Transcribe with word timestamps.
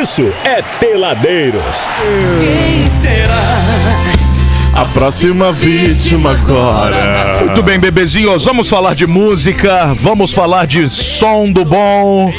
isso 0.00 0.30
é 0.44 0.60
Peladeiros. 0.78 1.88
Quem 2.38 2.90
será? 2.90 3.34
A 4.74 4.84
próxima 4.84 5.52
vítima 5.52 6.32
agora. 6.32 7.38
Muito 7.40 7.62
bem, 7.62 7.78
bebezinhos, 7.78 8.44
vamos 8.44 8.68
falar 8.68 8.94
de 8.94 9.06
música, 9.06 9.94
vamos 9.94 10.32
falar 10.32 10.66
de 10.66 10.86
som 10.90 11.50
do 11.50 11.64
bom. 11.64 12.30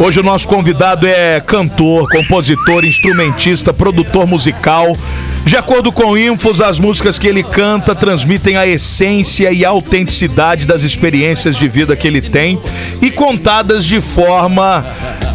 Hoje 0.00 0.18
o 0.18 0.22
nosso 0.22 0.48
convidado 0.48 1.06
é 1.06 1.42
cantor, 1.42 2.08
compositor, 2.08 2.86
instrumentista, 2.86 3.74
produtor 3.74 4.26
musical. 4.26 4.96
De 5.44 5.56
acordo 5.56 5.92
com 5.92 6.16
Infos, 6.16 6.60
as 6.60 6.78
músicas 6.78 7.18
que 7.18 7.28
ele 7.28 7.42
canta 7.42 7.94
transmitem 7.94 8.56
a 8.56 8.66
essência 8.66 9.52
e 9.52 9.64
a 9.64 9.68
autenticidade 9.68 10.64
das 10.64 10.82
experiências 10.82 11.56
de 11.56 11.68
vida 11.68 11.94
que 11.94 12.08
ele 12.08 12.22
tem 12.22 12.58
e 13.02 13.10
contadas 13.10 13.84
de 13.84 14.00
forma 14.00 14.84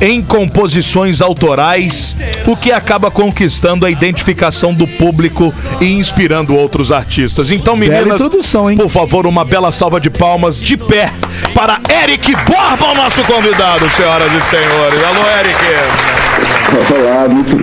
em 0.01 0.21
composições 0.21 1.21
autorais, 1.21 2.21
o 2.47 2.55
que 2.55 2.71
acaba 2.71 3.11
conquistando 3.11 3.85
a 3.85 3.91
identificação 3.91 4.73
do 4.73 4.87
público 4.87 5.53
e 5.79 5.85
inspirando 5.85 6.55
outros 6.55 6.91
artistas. 6.91 7.51
Então, 7.51 7.75
meninas, 7.75 8.21
por 8.77 8.89
favor, 8.89 9.27
uma 9.27 9.45
bela 9.45 9.71
salva 9.71 9.99
de 9.99 10.09
palmas 10.09 10.59
de 10.59 10.77
pé 10.77 11.11
para 11.53 11.79
Eric 12.03 12.33
Borba, 12.45 12.91
o 12.91 12.95
nosso 12.95 13.23
convidado, 13.23 13.89
senhoras 13.89 14.33
e 14.33 14.41
senhores. 14.41 15.03
Alô, 15.03 15.21
Eric. 15.39 16.18
Olá, 16.95 17.27
muito, 17.27 17.57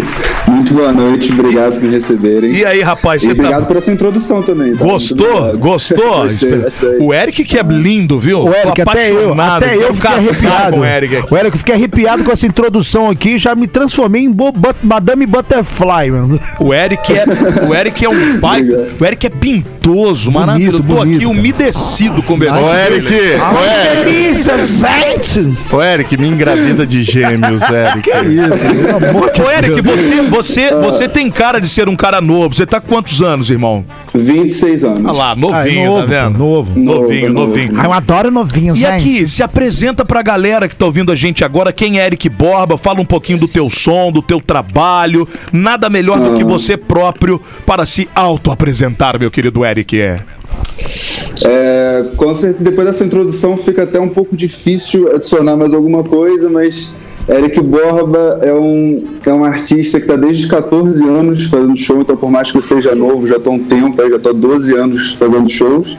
muito 0.50 0.74
boa 0.74 0.92
noite, 0.92 1.32
obrigado 1.32 1.74
por 1.74 1.82
me 1.82 1.90
receberem. 1.94 2.52
E 2.52 2.64
aí, 2.64 2.82
rapaz, 2.82 3.22
E 3.22 3.26
você 3.26 3.32
obrigado 3.32 3.60
tá... 3.60 3.66
por 3.66 3.76
essa 3.76 3.90
introdução 3.92 4.42
também. 4.42 4.74
tá? 4.76 4.84
Gostou? 4.84 5.56
Gostou? 5.58 6.22
gostei, 6.24 6.56
gostei. 6.58 6.96
O 7.00 7.14
Eric 7.14 7.44
que 7.44 7.58
é 7.58 7.62
lindo, 7.62 8.18
viu? 8.18 8.40
O 8.42 8.52
Eric, 8.54 8.82
Tô 8.84 8.90
até 8.90 9.10
eu, 9.10 9.16
apaixonado, 9.32 9.64
até 9.64 9.76
eu 9.76 9.94
fiquei 9.94 10.10
arrepiado. 10.10 10.72
com 10.72 10.80
o 10.80 10.84
Eric 10.84 11.16
aqui. 11.16 11.34
O 11.34 11.36
Eric, 11.36 11.54
eu 11.54 11.58
fiquei 11.58 11.74
arrepiado 11.74 12.24
com 12.24 12.32
essa 12.32 12.46
introdução 12.46 13.08
aqui, 13.08 13.38
já 13.38 13.54
me 13.54 13.66
transformei 13.66 14.22
em 14.24 14.30
Bo- 14.30 14.52
But- 14.52 14.76
Madame 14.82 15.26
Butterfly, 15.26 16.10
mano. 16.10 16.40
O 16.58 16.74
Eric 16.74 17.12
é, 17.12 17.24
o 17.68 17.74
Eric 17.74 18.04
é 18.04 18.08
um 18.08 18.38
pai. 18.40 18.62
O 19.00 19.04
Eric 19.04 19.26
é 19.26 19.30
pintoso, 19.30 20.30
maravilhoso. 20.30 20.82
Tô 20.82 20.94
bonito, 20.96 21.16
aqui 21.16 21.26
cara. 21.26 21.38
umedecido 21.38 22.22
conversando. 22.22 22.64
Ô, 22.64 22.68
com 22.68 22.74
Eric, 22.74 23.14
ele. 23.14 23.40
ô, 23.40 23.64
Eric, 23.64 24.04
delícia, 24.04 24.54
gente! 24.58 25.54
ô, 25.72 25.82
Eric, 25.82 26.16
me 26.18 26.28
engravida 26.28 26.84
de 26.86 27.02
gêmeos, 27.02 27.62
Eric. 27.62 28.10
Que 28.10 28.26
isso, 28.26 28.65
Ô, 29.44 29.50
Eric, 29.50 29.80
Deus. 29.82 30.00
você, 30.00 30.22
você, 30.22 30.74
você 30.74 31.08
tem 31.08 31.30
cara 31.30 31.60
de 31.60 31.68
ser 31.68 31.88
um 31.88 31.96
cara 31.96 32.20
novo. 32.20 32.54
Você 32.54 32.66
tá 32.66 32.80
com 32.80 32.88
quantos 32.88 33.20
anos, 33.22 33.50
irmão? 33.50 33.84
26 34.14 34.84
anos. 34.84 35.00
Olha 35.04 35.12
lá, 35.12 35.36
novinho, 35.36 35.56
Ah, 35.56 35.68
é 35.68 35.86
novo, 35.86 36.00
tá 36.00 36.06
vendo? 36.06 36.38
novo. 36.38 36.78
Novinho, 36.78 37.32
Novo, 37.32 37.46
novinho. 37.48 37.72
Ah, 37.76 37.84
eu 37.84 37.92
adoro 37.92 38.30
novinho, 38.30 38.72
E 38.74 38.78
gente. 38.80 38.86
aqui, 38.92 39.28
se 39.28 39.42
apresenta 39.42 40.04
pra 40.04 40.22
galera 40.22 40.68
que 40.68 40.74
tá 40.76 40.86
ouvindo 40.86 41.12
a 41.12 41.16
gente 41.16 41.44
agora, 41.44 41.72
quem 41.72 41.98
é 42.00 42.06
Eric 42.06 42.28
Borba, 42.28 42.76
fala 42.78 43.00
um 43.00 43.04
pouquinho 43.04 43.38
do 43.38 43.48
teu 43.48 43.68
som, 43.70 44.10
do 44.10 44.22
teu 44.22 44.40
trabalho. 44.40 45.28
Nada 45.52 45.88
melhor 45.90 46.18
do 46.18 46.36
que 46.36 46.44
você 46.44 46.76
próprio 46.76 47.40
para 47.66 47.84
se 47.86 48.08
auto-apresentar, 48.14 49.18
meu 49.18 49.30
querido 49.30 49.64
Eric. 49.64 50.00
É. 50.00 50.20
É, 51.44 52.04
com 52.16 52.34
certeza, 52.34 52.64
depois 52.64 52.86
dessa 52.86 53.04
introdução 53.04 53.56
fica 53.56 53.82
até 53.82 54.00
um 54.00 54.08
pouco 54.08 54.34
difícil 54.36 55.14
adicionar 55.14 55.56
mais 55.56 55.74
alguma 55.74 56.02
coisa, 56.02 56.48
mas 56.48 56.94
Eric 57.28 57.60
Borba 57.60 58.38
é 58.40 58.54
um, 58.54 59.04
é 59.26 59.32
um 59.32 59.44
artista 59.44 59.98
que 59.98 60.04
está 60.04 60.16
desde 60.16 60.44
os 60.44 60.50
14 60.50 61.04
anos 61.04 61.44
fazendo 61.44 61.76
show, 61.76 62.00
então 62.00 62.16
por 62.16 62.30
mais 62.30 62.52
que 62.52 62.58
eu 62.58 62.62
seja 62.62 62.94
novo, 62.94 63.26
já 63.26 63.36
estou 63.36 63.54
um 63.54 63.58
tempo, 63.58 63.96
já 64.08 64.16
estou 64.16 64.30
há 64.30 64.34
12 64.34 64.76
anos 64.76 65.12
fazendo 65.14 65.48
shows. 65.48 65.96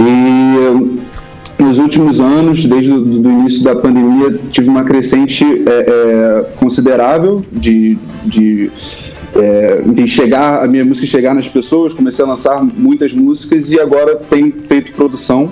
E 0.00 0.02
eh, 0.02 1.62
nos 1.62 1.78
últimos 1.78 2.20
anos, 2.20 2.64
desde 2.64 2.92
o 2.92 3.00
do 3.00 3.30
início 3.30 3.62
da 3.64 3.74
pandemia, 3.74 4.38
tive 4.50 4.68
uma 4.68 4.84
crescente 4.84 5.44
é, 5.44 5.70
é, 5.70 6.44
considerável 6.56 7.44
de, 7.50 7.96
de 8.24 8.70
é, 9.34 9.82
enfim, 9.86 10.06
chegar, 10.06 10.64
a 10.64 10.68
minha 10.68 10.84
música 10.84 11.06
chegar 11.06 11.34
nas 11.34 11.48
pessoas, 11.48 11.94
comecei 11.94 12.24
a 12.24 12.28
lançar 12.28 12.62
muitas 12.62 13.12
músicas 13.12 13.70
e 13.70 13.80
agora 13.80 14.16
tenho 14.16 14.52
feito 14.66 14.92
produção. 14.92 15.50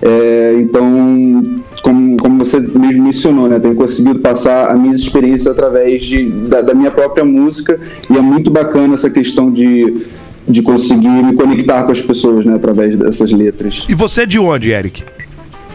É, 0.00 0.56
então, 0.58 1.56
como, 1.82 2.16
como 2.16 2.38
você 2.38 2.60
mesmo 2.60 3.02
mencionou, 3.02 3.48
né, 3.48 3.58
tenho 3.58 3.74
conseguido 3.74 4.20
passar 4.20 4.70
as 4.70 4.80
minhas 4.80 5.00
experiências 5.00 5.48
através 5.48 6.02
de, 6.02 6.30
da, 6.30 6.62
da 6.62 6.74
minha 6.74 6.90
própria 6.90 7.24
música 7.24 7.78
e 8.08 8.16
é 8.16 8.20
muito 8.20 8.50
bacana 8.50 8.94
essa 8.94 9.10
questão 9.10 9.50
de, 9.50 10.02
de 10.48 10.62
conseguir 10.62 11.08
me 11.08 11.34
conectar 11.34 11.82
com 11.82 11.92
as 11.92 12.00
pessoas 12.00 12.46
né, 12.46 12.54
através 12.54 12.96
dessas 12.96 13.32
letras. 13.32 13.84
E 13.88 13.94
você 13.94 14.22
é 14.22 14.26
de 14.26 14.38
onde, 14.38 14.70
Eric? 14.70 15.02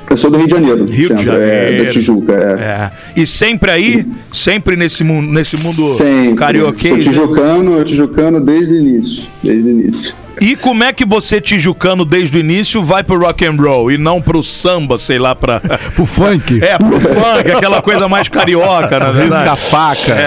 Eu 0.10 0.16
sou 0.16 0.32
do 0.32 0.38
Rio 0.38 0.48
de 0.48 0.54
Janeiro, 0.54 0.86
Rio 0.86 1.10
de 1.10 1.18
centro, 1.18 1.36
é, 1.36 1.66
Janeiro. 1.66 1.84
da 1.84 1.92
Tijuca. 1.92 2.34
É. 2.34 2.64
É. 2.64 2.92
E 3.22 3.28
sempre 3.28 3.72
aí? 3.72 4.06
Sempre 4.32 4.78
nesse 4.78 5.04
mundo, 5.04 5.28
nesse 5.34 5.58
mundo 5.58 5.94
Sempre. 5.94 6.36
carioquês? 6.36 7.04
Sou 7.04 7.14
tijucano, 7.14 7.84
tijucano 7.84 8.40
desde 8.40 8.74
o 8.74 8.78
início. 8.78 9.24
Desde 9.44 9.68
o 9.68 9.70
início. 9.70 10.16
E 10.42 10.56
como 10.56 10.84
é 10.84 10.94
que 10.94 11.06
você, 11.06 11.42
tijucano, 11.42 12.06
desde 12.06 12.38
o 12.38 12.40
início, 12.40 12.84
vai 12.84 13.04
pro 13.04 13.20
rock 13.20 13.46
and 13.46 13.56
roll 13.56 13.92
e 13.92 13.98
não 13.98 14.22
pro 14.22 14.44
samba, 14.44 14.98
sei 14.98 15.20
lá, 15.20 15.36
pra... 15.36 15.62
Pro 15.96 16.06
funk. 16.06 16.64
É, 16.64 16.78
pro 16.78 17.00
funk, 17.00 17.52
aquela 17.56 17.82
coisa 17.82 18.08
mais 18.08 18.28
carioca, 18.28 19.00
na 19.00 19.12
verdade. 19.12 19.50
Risca-faca. 19.50 20.18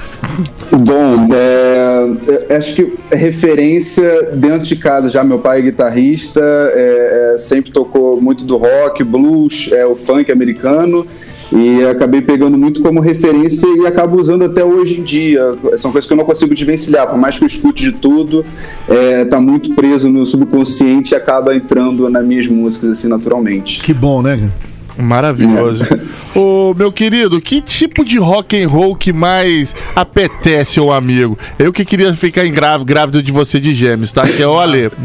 Bom, 0.70 1.28
é, 1.32 2.52
é, 2.52 2.56
acho 2.56 2.74
que 2.74 2.94
é 3.10 3.16
referência 3.16 4.30
dentro 4.32 4.66
de 4.66 4.76
casa 4.76 5.08
já. 5.08 5.22
Meu 5.22 5.38
pai 5.38 5.58
é 5.58 5.62
guitarrista, 5.62 6.40
é, 6.40 7.34
é, 7.34 7.38
sempre 7.38 7.70
tocou 7.70 8.20
muito 8.20 8.44
do 8.44 8.56
rock, 8.56 9.04
blues, 9.04 9.70
é, 9.72 9.86
o 9.86 9.94
funk 9.94 10.32
americano. 10.32 11.06
E 11.52 11.84
acabei 11.84 12.20
pegando 12.20 12.56
muito 12.56 12.82
como 12.82 13.00
referência 13.00 13.66
e 13.66 13.86
acabo 13.86 14.20
usando 14.20 14.44
até 14.44 14.64
hoje 14.64 15.00
em 15.00 15.02
dia. 15.02 15.56
São 15.76 15.92
coisas 15.92 16.06
que 16.06 16.12
eu 16.12 16.16
não 16.16 16.24
consigo 16.24 16.54
desvencilhar, 16.54 17.08
por 17.08 17.18
mais 17.18 17.38
que 17.38 17.44
eu 17.44 17.46
escute 17.46 17.84
de 17.84 17.92
tudo, 17.92 18.44
é, 18.88 19.24
tá 19.24 19.40
muito 19.40 19.74
preso 19.74 20.08
no 20.08 20.24
subconsciente 20.24 21.12
e 21.12 21.14
acaba 21.14 21.54
entrando 21.54 22.08
nas 22.08 22.24
minhas 22.24 22.46
músicas 22.46 22.90
assim 22.90 23.08
naturalmente. 23.08 23.80
Que 23.80 23.94
bom, 23.94 24.22
né? 24.22 24.50
Maravilhoso. 24.96 25.84
Ô, 26.36 26.72
meu 26.76 26.92
querido, 26.92 27.40
que 27.40 27.60
tipo 27.60 28.04
de 28.04 28.16
rock 28.18 28.60
and 28.62 28.68
roll 28.68 28.94
que 28.94 29.12
mais 29.12 29.74
apetece 29.94 30.78
ao 30.78 30.92
amigo? 30.92 31.36
Eu 31.58 31.72
que 31.72 31.84
queria 31.84 32.14
ficar 32.14 32.44
em 32.46 32.52
grá- 32.52 32.78
grávido 32.78 33.22
de 33.22 33.32
você 33.32 33.58
de 33.58 33.74
gêmeos, 33.74 34.12
tá? 34.12 34.22
Que 34.22 34.42
é 34.42 34.46
o 34.46 34.58
Ale. 34.58 34.90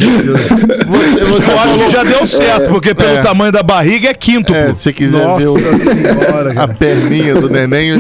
Você, 0.90 1.26
você 1.26 1.52
Eu 1.52 1.60
acho 1.60 1.78
que 1.78 1.92
já 1.92 2.04
deu 2.04 2.26
certo, 2.26 2.70
porque 2.70 2.94
pelo 2.96 3.18
É. 3.18 3.22
tamanho 3.22 3.52
da 3.52 3.62
barriga 3.62 4.10
é 4.10 4.14
quinto, 4.14 4.54
É, 4.54 4.68
pô. 4.70 4.76
se 4.76 4.82
você 4.84 4.94
quiser 4.94 5.24
Nossa 5.24 5.40
ver 5.40 5.48
o- 5.48 5.78
senhora, 5.78 6.54
a 6.64 6.68
perninha 6.68 7.36
do 7.36 7.48
neném. 7.50 7.92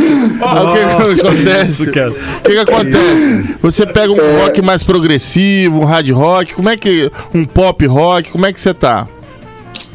Ah, 0.41 0.63
o 0.63 0.73
que, 0.73 1.15
que 1.15 1.21
acontece? 1.27 1.85
cara. 1.91 2.11
O 2.11 2.41
que, 2.43 2.51
que 2.51 2.57
acontece? 2.57 3.45
Você 3.61 3.85
pega 3.85 4.11
um 4.11 4.39
rock 4.41 4.61
mais 4.61 4.83
progressivo, 4.83 5.81
um 5.81 5.85
hard 5.85 6.09
rock, 6.09 6.53
como 6.53 6.69
é 6.69 6.77
que. 6.77 7.11
um 7.33 7.45
pop 7.45 7.85
rock, 7.85 8.31
como 8.31 8.45
é 8.45 8.53
que 8.53 8.59
você 8.59 8.73
tá? 8.73 9.07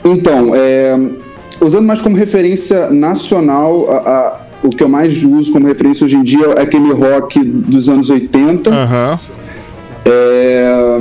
Então, 0.05 0.53
é, 0.55 0.97
usando 1.61 1.87
mais 1.87 2.01
como 2.01 2.17
referência 2.17 2.91
nacional, 2.91 3.89
a- 3.91 3.97
a- 3.97 4.41
o 4.63 4.71
que 4.71 4.83
eu 4.83 4.89
mais 4.89 5.23
uso 5.23 5.53
como 5.53 5.67
referência 5.67 6.05
hoje 6.05 6.17
em 6.17 6.23
dia 6.23 6.47
é 6.57 6.63
aquele 6.63 6.93
rock 6.93 7.43
dos 7.43 7.89
anos 7.89 8.09
80. 8.11 8.71
Aham. 8.71 9.19
É, 10.07 10.99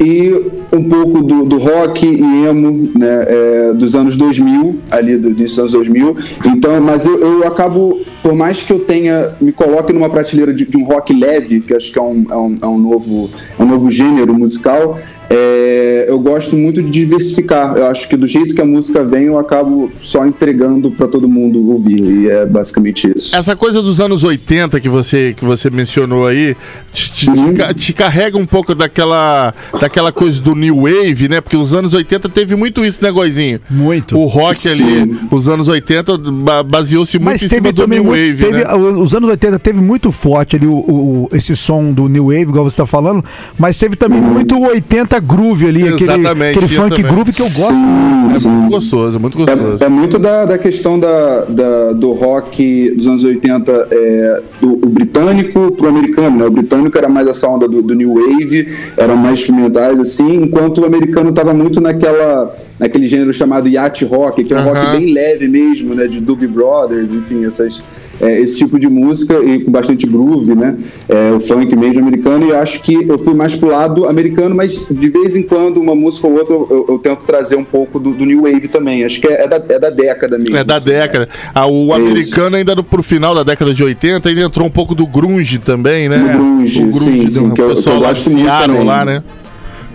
e 0.00 0.32
um 0.72 0.82
pouco 0.84 1.22
do, 1.22 1.44
do 1.44 1.58
rock 1.58 2.04
e 2.06 2.46
emo 2.46 2.90
né, 2.98 3.24
é, 3.26 3.72
dos 3.72 3.94
anos 3.94 4.16
2000, 4.16 4.80
ali 4.90 5.16
do 5.16 5.30
dos 5.30 5.58
anos 5.58 5.72
2000. 5.72 6.16
Então, 6.46 6.80
mas 6.80 7.06
eu, 7.06 7.18
eu 7.20 7.46
acabo, 7.46 8.00
por 8.22 8.34
mais 8.34 8.62
que 8.62 8.72
eu 8.72 8.80
tenha, 8.80 9.32
me 9.40 9.52
coloque 9.52 9.92
numa 9.92 10.10
prateleira 10.10 10.52
de, 10.52 10.66
de 10.66 10.76
um 10.76 10.84
rock 10.84 11.12
leve, 11.14 11.60
que 11.60 11.74
acho 11.74 11.92
que 11.92 11.98
é 11.98 12.02
um, 12.02 12.26
é 12.30 12.36
um, 12.36 12.58
é 12.62 12.66
um 12.66 12.78
novo, 12.78 13.30
é 13.58 13.62
um 13.62 13.66
novo 13.66 13.90
gênero 13.90 14.34
musical, 14.34 14.98
é, 15.36 16.06
eu 16.08 16.18
gosto 16.20 16.56
muito 16.56 16.82
de 16.82 16.90
diversificar. 16.90 17.76
Eu 17.76 17.86
acho 17.86 18.08
que 18.08 18.16
do 18.16 18.26
jeito 18.26 18.54
que 18.54 18.60
a 18.60 18.64
música 18.64 19.02
vem, 19.02 19.24
eu 19.24 19.38
acabo 19.38 19.90
só 20.00 20.24
entregando 20.26 20.90
para 20.90 21.08
todo 21.08 21.28
mundo 21.28 21.70
ouvir. 21.70 22.00
E 22.00 22.30
é 22.30 22.46
basicamente 22.46 23.12
isso. 23.16 23.34
Essa 23.34 23.56
coisa 23.56 23.82
dos 23.82 24.00
anos 24.00 24.22
80 24.22 24.78
que 24.80 24.88
você, 24.88 25.34
que 25.36 25.44
você 25.44 25.70
mencionou 25.70 26.26
aí, 26.26 26.56
te, 26.92 27.12
te- 27.12 27.24
Uhum. 27.30 27.48
te 27.48 27.54
ca- 27.54 27.74
te 27.74 27.92
carrega 27.92 28.38
um 28.38 28.46
pouco 28.46 28.74
daquela, 28.74 29.52
daquela 29.80 30.12
coisa 30.12 30.40
do 30.40 30.54
New 30.54 30.82
Wave, 30.82 31.28
né? 31.28 31.40
Porque 31.40 31.56
os 31.56 31.72
anos 31.72 31.94
80 31.94 32.28
teve 32.28 32.54
muito 32.54 32.84
isso, 32.84 33.02
né, 33.02 33.10
Goizinho? 33.10 33.60
Muito. 33.70 34.16
O 34.16 34.26
rock 34.26 34.54
Sim. 34.56 34.70
ali, 35.02 35.18
os 35.30 35.48
anos 35.48 35.66
80 35.68 36.16
ba- 36.18 36.62
baseou-se 36.62 37.18
muito 37.18 37.30
Mas 37.32 37.42
em 37.42 37.48
teve 37.48 37.68
cima 37.68 37.72
do 37.72 37.88
New 37.88 38.04
muito, 38.04 38.10
Wave, 38.20 38.36
teve, 38.36 38.64
né? 38.64 38.74
Os 38.74 39.14
anos 39.14 39.28
80 39.30 39.58
teve 39.58 39.80
muito 39.80 40.12
forte 40.12 40.56
ali 40.56 40.66
o, 40.66 40.74
o- 40.74 41.28
esse 41.32 41.56
som 41.56 41.90
do 41.92 42.08
New 42.08 42.26
Wave, 42.26 42.42
igual 42.42 42.64
você 42.70 42.76
tá 42.76 42.86
falando, 42.86 43.24
mas 43.58 43.78
teve 43.78 43.96
também 43.96 44.20
muito 44.20 44.56
o 44.56 44.66
80 44.68 45.18
groove 45.24 45.66
ali, 45.66 45.82
aquele, 45.88 46.10
Exatamente, 46.12 46.58
aquele 46.58 46.68
funk 46.68 46.94
também. 46.96 47.10
groove 47.12 47.32
que 47.32 47.40
eu 47.42 47.46
gosto. 47.46 47.74
Sim, 47.74 48.30
É 48.30 48.34
sim. 48.34 48.48
muito 48.50 48.70
gostoso, 48.72 49.16
é 49.16 49.20
muito 49.20 49.38
gostoso. 49.38 49.82
É, 49.82 49.86
é 49.86 49.88
muito 49.88 50.18
da, 50.18 50.44
da 50.44 50.58
questão 50.58 50.98
da, 50.98 51.44
da- 51.44 51.92
do 51.92 52.12
rock 52.12 52.90
dos 52.96 53.06
anos 53.06 53.24
80, 53.24 53.88
é, 53.90 54.42
do 54.60 54.74
o 54.84 54.88
britânico 54.88 55.72
pro 55.72 55.88
americano, 55.88 56.36
né? 56.38 56.44
O 56.46 56.50
britânico 56.50 56.96
era 56.98 57.08
mais 57.08 57.26
essa 57.28 57.48
onda 57.48 57.66
do, 57.68 57.80
do 57.82 57.94
New 57.94 58.14
Wave, 58.14 58.68
eram 58.96 59.16
mais 59.16 59.40
experimentais, 59.40 59.98
assim, 59.98 60.34
enquanto 60.36 60.78
o 60.82 60.84
americano 60.86 61.32
tava 61.32 61.54
muito 61.54 61.80
naquela, 61.80 62.54
naquele 62.78 63.06
gênero 63.08 63.32
chamado 63.32 63.68
yacht 63.68 64.04
rock, 64.04 64.44
que 64.44 64.52
é 64.52 64.58
um 64.58 64.62
rock 64.64 64.98
bem 64.98 65.12
leve 65.12 65.48
mesmo, 65.48 65.94
né? 65.94 66.06
De 66.06 66.20
Doobie 66.20 66.46
Brothers, 66.46 67.14
enfim, 67.14 67.44
essas 67.44 67.82
é, 68.20 68.40
esse 68.40 68.58
tipo 68.58 68.78
de 68.78 68.88
música 68.88 69.34
e 69.42 69.60
com 69.64 69.70
bastante 69.70 70.06
groove, 70.06 70.54
né? 70.54 70.76
É, 71.08 71.32
o 71.32 71.40
funk 71.40 71.74
mesmo 71.76 72.00
americano, 72.00 72.46
e 72.48 72.52
acho 72.52 72.82
que 72.82 72.94
eu 73.08 73.18
fui 73.18 73.34
mais 73.34 73.54
pro 73.54 73.68
lado 73.68 74.06
americano, 74.06 74.54
mas 74.54 74.86
de 74.90 75.08
vez 75.08 75.36
em 75.36 75.42
quando, 75.42 75.80
uma 75.80 75.94
música 75.94 76.26
ou 76.26 76.34
outra, 76.34 76.54
eu, 76.54 76.86
eu 76.88 76.98
tento 76.98 77.24
trazer 77.24 77.56
um 77.56 77.64
pouco 77.64 77.98
do, 77.98 78.12
do 78.12 78.24
New 78.24 78.42
Wave 78.42 78.68
também. 78.68 79.04
Acho 79.04 79.20
que 79.20 79.26
é, 79.28 79.44
é 79.44 79.48
da, 79.48 79.56
é 79.68 79.78
da 79.78 79.90
década 79.90 80.38
mesmo. 80.38 80.56
É 80.56 80.64
da 80.64 80.76
assim, 80.76 80.86
década. 80.86 81.28
Ah, 81.54 81.66
o 81.66 81.92
É 81.92 81.96
americano 81.96 82.56
ainda 82.56 82.74
no, 82.74 82.84
pro 82.84 83.02
final 83.02 83.34
da 83.34 83.42
década 83.42 83.72
de 83.74 83.82
80 83.82 84.28
ainda 84.28 84.40
entrou 84.42 84.66
um 84.66 84.70
pouco 84.70 84.94
do 84.94 85.06
grunge 85.06 85.58
também, 85.58 86.08
né? 86.08 86.18
Do 86.18 86.28
grunge, 86.38 86.78
o 86.82 86.86
grunge 86.86 86.98
sim, 87.00 87.30
sim, 87.30 87.50
que 87.50 87.60
eu- 87.60 87.74
que 87.74 87.88
eu 87.88 88.00
gosto 88.00 88.30
muito 88.30 88.46
também. 88.48 88.84
lá, 88.84 89.04
né? 89.04 89.22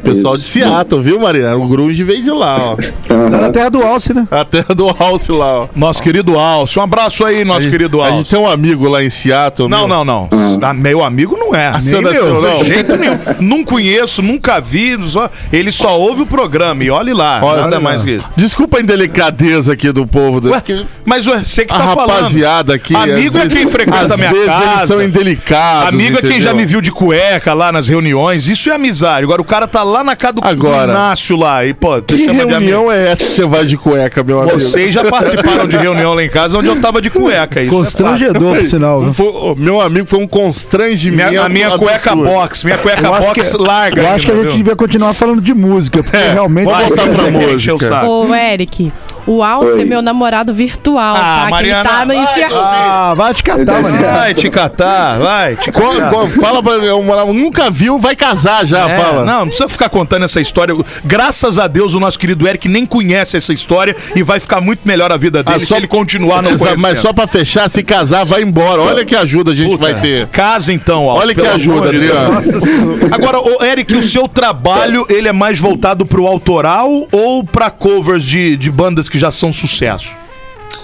Pessoal 0.04 0.36
de 0.36 0.42
Isso. 0.44 0.52
Seattle, 0.52 1.02
viu, 1.02 1.20
Mariana? 1.20 1.58
O 1.58 1.68
grunge 1.68 2.04
veio 2.04 2.24
de 2.24 2.32
lá, 2.32 2.58
ó. 2.60 3.30
Na 3.30 3.50
terra 3.50 3.70
do 3.70 3.82
Alce, 3.84 4.14
né? 4.14 4.28
A 4.32 4.44
terra 4.46 4.74
do 4.74 4.88
House 4.88 5.28
lá, 5.30 5.62
ó. 5.64 5.68
Nosso 5.76 6.02
querido 6.02 6.38
Alcio. 6.38 6.80
Um 6.82 6.84
abraço 6.84 7.26
aí, 7.26 7.44
nosso 7.46 7.60
A 7.60 7.62
gente- 7.64 7.72
querido 7.72 8.02
A 8.02 8.06
Alcio. 8.06 8.18
gente 8.22 8.30
tem 8.30 8.40
um 8.40 8.50
amigo 8.50 8.88
lá 8.88 9.04
em 9.04 9.10
Seattle. 9.10 9.68
Não, 9.70 9.88
meu. 9.88 10.04
não, 10.04 10.06
não. 10.06 10.30
Ah, 10.62 10.74
Meu 10.74 11.04
amigo 11.04 11.38
não 11.38 11.54
é. 11.56 11.72
Nem 11.84 12.02
não 12.02 12.10
é 12.10 12.14
meu, 12.14 12.24
seu, 12.24 12.42
não? 12.42 12.58
De 12.64 12.70
jeito 12.70 12.96
nenhum. 12.98 13.18
Não 13.40 13.64
conheço, 13.64 14.22
nunca 14.22 14.60
vi. 14.60 14.98
Só, 15.08 15.30
ele 15.52 15.72
só 15.72 16.00
ouve 16.00 16.24
o 16.24 16.26
programa 16.26 16.84
e 16.84 16.90
olhe 16.90 17.14
lá. 17.14 17.40
Olha, 17.44 17.62
nada 17.64 17.76
olha 17.78 17.80
mais 17.80 18.04
que 18.04 18.12
isso. 18.18 18.26
Desculpa 18.36 18.78
a 18.78 18.82
indelicadeza 18.82 19.74
aqui 19.74 19.92
do 19.92 20.06
povo. 20.08 20.48
Ué, 20.50 20.54
Porque 20.54 20.86
mas 21.06 21.28
ué, 21.28 21.44
você 21.44 21.66
que 21.66 21.74
a 21.74 21.78
tá 21.78 21.88
falando. 21.96 22.10
rapaziada 22.12 22.74
aqui. 22.74 22.96
Amigo 22.96 23.38
é 23.38 23.48
quem 23.48 23.68
frequenta 23.68 24.00
a 24.00 24.14
às 24.14 24.20
minha 24.20 24.32
vezes 24.32 24.46
casa. 24.48 24.74
Eles 24.78 24.88
são 24.88 25.04
indelicados. 25.04 25.90
Amigo 25.90 26.18
é 26.18 26.22
quem 26.22 26.30
entendeu? 26.32 26.48
já 26.48 26.54
me 26.54 26.66
viu 26.66 26.82
de 26.82 26.92
cueca 26.92 27.54
lá 27.54 27.72
nas 27.72 27.88
reuniões. 27.88 28.48
Isso 28.48 28.70
é 28.70 28.76
amizade. 28.76 29.24
Agora 29.24 29.42
o 29.42 29.46
cara 29.46 29.68
tá 29.68 29.84
lá 29.84 29.89
na 30.04 30.16
casa 30.16 30.34
do 30.34 30.42
Agora. 30.44 30.92
Inácio 30.92 31.36
lá. 31.36 31.66
E, 31.66 31.74
pô, 31.74 32.02
Que 32.02 32.28
reunião 32.32 32.92
é 32.92 33.12
essa 33.12 33.18
que 33.26 33.32
você 33.32 33.46
vai 33.46 33.66
de 33.66 33.78
cueca, 33.78 34.24
meu 34.24 34.42
amigo? 34.42 34.60
Vocês 34.60 34.94
já 34.94 35.04
participaram 35.06 35.68
de 35.68 35.78
reunião 35.78 36.14
lá 36.14 36.24
em 36.24 36.30
casa 36.30 36.58
onde 36.58 36.68
eu 36.68 36.80
tava 36.82 37.02
de 37.02 37.10
cueca. 37.10 37.62
Isso 37.62 37.74
é 37.74 37.78
Constrangedor, 37.78 38.56
por 38.58 38.66
sinal. 38.66 39.14
Foi- 39.14 39.56
meu 39.58 39.82
amigo 39.82 40.08
foi 40.08 40.20
um 40.20 40.28
constrangimento. 40.28 41.30
Minha, 41.30 41.44
a 41.44 41.50
minha 41.50 41.78
cueca 41.78 42.12
absurdo. 42.12 42.24
box, 42.34 42.64
minha 42.64 42.78
cueca 42.78 43.06
Eu 43.08 43.18
box 43.20 43.52
que- 43.52 43.58
larga. 43.58 44.02
Eu 44.02 44.10
acho 44.10 44.26
que 44.26 44.32
a 44.32 44.36
gente 44.44 44.58
devia 44.58 44.76
continuar 44.76 45.14
falando 45.14 45.42
de 45.42 45.54
música, 45.54 46.02
porque 46.04 46.18
realmente. 46.18 46.66
vamos 46.66 46.88
voltar 46.88 47.08
pra 47.08 47.32
música. 47.32 48.06
Ô, 48.08 48.34
Eric, 48.36 48.92
o 49.32 49.44
Alce 49.44 49.70
Oi. 49.74 49.82
é 49.82 49.86
meu 49.86 50.02
namorado 50.02 50.54
virtual, 50.54 51.16
Ah, 51.16 51.42
tá? 51.44 51.50
Mariana, 51.50 51.90
que 51.90 51.96
tá 51.96 52.06
no 52.06 52.14
vai, 52.14 52.24
encerramento. 52.24 52.60
Ah, 52.60 53.14
vai 53.16 53.34
te 53.34 53.44
catar, 53.44 53.82
mano. 53.84 53.98
Vai 54.00 54.34
te 54.34 54.50
catar, 54.50 55.20
vai 55.20 55.56
te 55.56 55.72
catar. 55.72 56.10
qual- 56.10 56.28
fala 56.30 56.64
pra 56.64 56.78
mim, 56.80 56.86
eu 56.86 57.04
nunca 57.34 57.70
viu, 57.70 58.00
vai 58.00 58.16
casar 58.16 58.66
já, 58.66 58.90
É, 58.90 59.00
fala. 59.00 59.26
Não, 59.26 59.40
não 59.42 59.48
precisa 59.48 59.70
ficar 59.70 59.90
contando 59.90 60.26
essa 60.26 60.42
história. 60.42 60.76
Graças 61.06 61.60
a 61.60 61.68
Deus, 61.68 61.94
o 61.94 62.00
nosso 62.00 62.18
querido 62.18 62.48
Eric 62.48 62.68
nem 62.68 62.86
conhece 62.86 63.38
essa 63.38 63.54
história 63.54 63.96
e 64.16 64.24
vai 64.24 64.40
ficar 64.40 64.60
muito 64.62 64.88
melhor 64.88 65.12
a 65.12 65.18
vida 65.18 65.44
dele 65.44 65.58
Ah, 65.58 65.60
só- 65.66 65.76
se 65.76 65.76
ele 65.76 65.88
continuar 65.88 66.42
não 66.42 66.58
conhecendo. 66.58 66.82
Mas 66.82 67.00
só 67.00 67.14
pra 67.14 67.28
fechar, 67.28 67.70
se 67.70 67.84
casar, 67.84 68.26
vai 68.26 68.42
embora. 68.42 68.82
Olha 68.82 69.06
que 69.06 69.16
ajuda 69.16 69.52
a 69.52 69.54
gente 69.54 69.70
Puta, 69.72 69.84
vai 69.92 70.02
ter. 70.02 70.26
Casa 70.28 70.74
então, 70.74 71.10
Alves, 71.10 71.24
Olha 71.26 71.36
que 71.36 71.46
ajuda. 71.48 71.88
Adriano. 71.90 72.42
Agora, 73.12 73.40
ô, 73.40 73.64
Eric, 73.64 73.94
o 73.96 74.02
seu 74.04 74.28
trabalho, 74.28 75.06
ele 75.10 75.28
é 75.28 75.34
mais 75.34 75.60
voltado 75.60 76.06
pro 76.06 76.26
autoral 76.26 76.90
ou 77.12 77.44
pra 77.44 77.70
covers 77.70 78.24
de, 78.24 78.56
de 78.58 78.72
bandas 78.72 79.08
que 79.10 79.19
já 79.20 79.32
são 79.32 79.52
sucesso? 79.54 80.18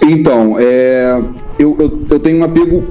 Então, 0.02 0.56
é, 0.58 1.20
eu, 1.58 1.76
eu, 1.80 2.00
eu 2.10 2.20
tenho 2.20 2.38
um 2.38 2.44
apego 2.44 2.84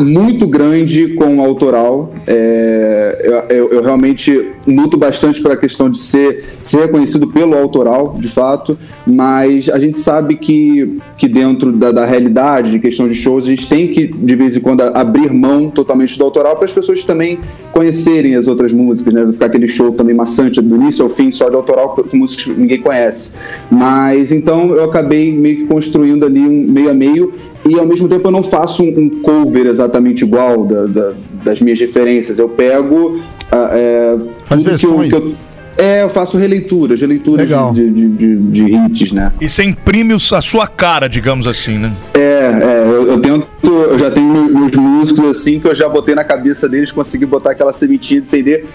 muito 0.00 0.46
grande 0.46 1.14
com 1.14 1.38
o 1.38 1.40
autoral. 1.40 2.12
É, 2.26 3.44
eu, 3.50 3.68
eu- 3.70 3.82
realmente 3.82 4.50
luto 4.66 4.96
bastante 4.96 5.40
pela 5.40 5.56
questão 5.56 5.88
de 5.88 5.98
ser, 5.98 6.44
ser 6.64 6.80
reconhecido 6.82 7.26
pelo 7.28 7.54
autoral, 7.56 8.16
de 8.18 8.28
fato, 8.28 8.76
mas 9.06 9.68
a 9.68 9.78
gente 9.78 9.98
sabe 9.98 10.36
que, 10.36 10.98
que 11.16 11.28
dentro 11.28 11.72
da, 11.72 11.92
da 11.92 12.04
realidade, 12.04 12.70
de 12.72 12.78
questão 12.80 13.08
de 13.08 13.14
shows, 13.14 13.44
a 13.44 13.48
gente 13.48 13.68
tem 13.68 13.88
que, 13.88 14.06
de 14.08 14.34
vez 14.34 14.56
em 14.56 14.60
quando, 14.60 14.80
abrir 14.82 15.32
mão 15.32 15.70
totalmente 15.70 16.18
do 16.18 16.24
autoral 16.24 16.56
para 16.56 16.64
as 16.64 16.72
pessoas 16.72 17.04
também 17.04 17.38
conhecerem 17.72 18.34
as 18.34 18.48
outras 18.48 18.72
músicas, 18.72 19.14
né? 19.14 19.24
Não 19.24 19.32
ficar 19.32 19.46
aquele 19.46 19.68
show 19.68 19.92
também 19.92 20.14
maçante 20.14 20.60
do 20.60 20.74
início 20.76 21.04
ao 21.04 21.08
fim 21.08 21.30
só 21.30 21.48
de 21.48 21.54
autoral 21.56 21.90
com 21.94 22.16
músicas 22.16 22.44
que 22.46 22.50
ninguém 22.60 22.80
conhece. 22.80 23.34
Mas 23.70 24.32
então 24.32 24.74
eu 24.74 24.84
acabei 24.84 25.32
meio 25.32 25.58
que 25.58 25.66
construindo 25.66 26.24
ali 26.26 26.40
um 26.40 26.66
meio 26.72 26.90
a 26.90 26.94
meio 26.94 27.32
e 27.70 27.78
ao 27.78 27.86
mesmo 27.86 28.08
tempo 28.08 28.26
eu 28.28 28.32
não 28.32 28.42
faço 28.42 28.82
um, 28.82 28.88
um 28.98 29.08
cover 29.22 29.66
exatamente 29.66 30.22
igual 30.24 30.64
da- 30.64 30.86
da- 30.86 31.12
das 31.44 31.60
minhas 31.60 31.78
referências. 31.80 32.38
Eu 32.38 32.48
pego 32.48 33.20
ah, 33.50 33.70
é, 33.72 34.18
Faz 34.44 34.62
tudo 34.62 34.76
que 34.78 34.86
eu, 34.86 34.96
versões. 34.98 35.12
que 35.12 35.16
eu- 35.18 35.34
é, 35.78 36.02
eu 36.02 36.08
faço 36.08 36.38
releituras, 36.38 37.00
releituras 37.00 37.46
de, 37.74 37.90
de, 37.90 38.08
de- 38.08 38.36
de 38.36 38.64
hits, 38.74 39.12
né? 39.12 39.30
E 39.40 39.46
você 39.48 39.62
imprime 39.62 40.14
a 40.14 40.40
sua 40.40 40.66
cara, 40.66 41.06
digamos 41.06 41.46
assim, 41.46 41.76
né? 41.78 41.92
É, 42.14 42.18
é, 42.18 42.82
eu, 42.86 43.08
eu 43.08 43.20
tento, 43.20 43.46
eu 43.62 43.98
já 43.98 44.10
tenho 44.10 44.26
meus 44.32 44.50
meus 44.52 44.76
músicos 44.76 45.26
assim 45.30 45.60
que 45.60 45.68
eu 45.68 45.74
já 45.74 45.86
botei 45.88 46.14
na 46.14 46.24
cabeça 46.24 46.66
deles, 46.68 46.90
consegui 46.90 47.26
botar 47.26 47.50
aquela 47.50 47.72
sementinha 47.74 48.20
de 48.22 48.26
entender 48.26 48.66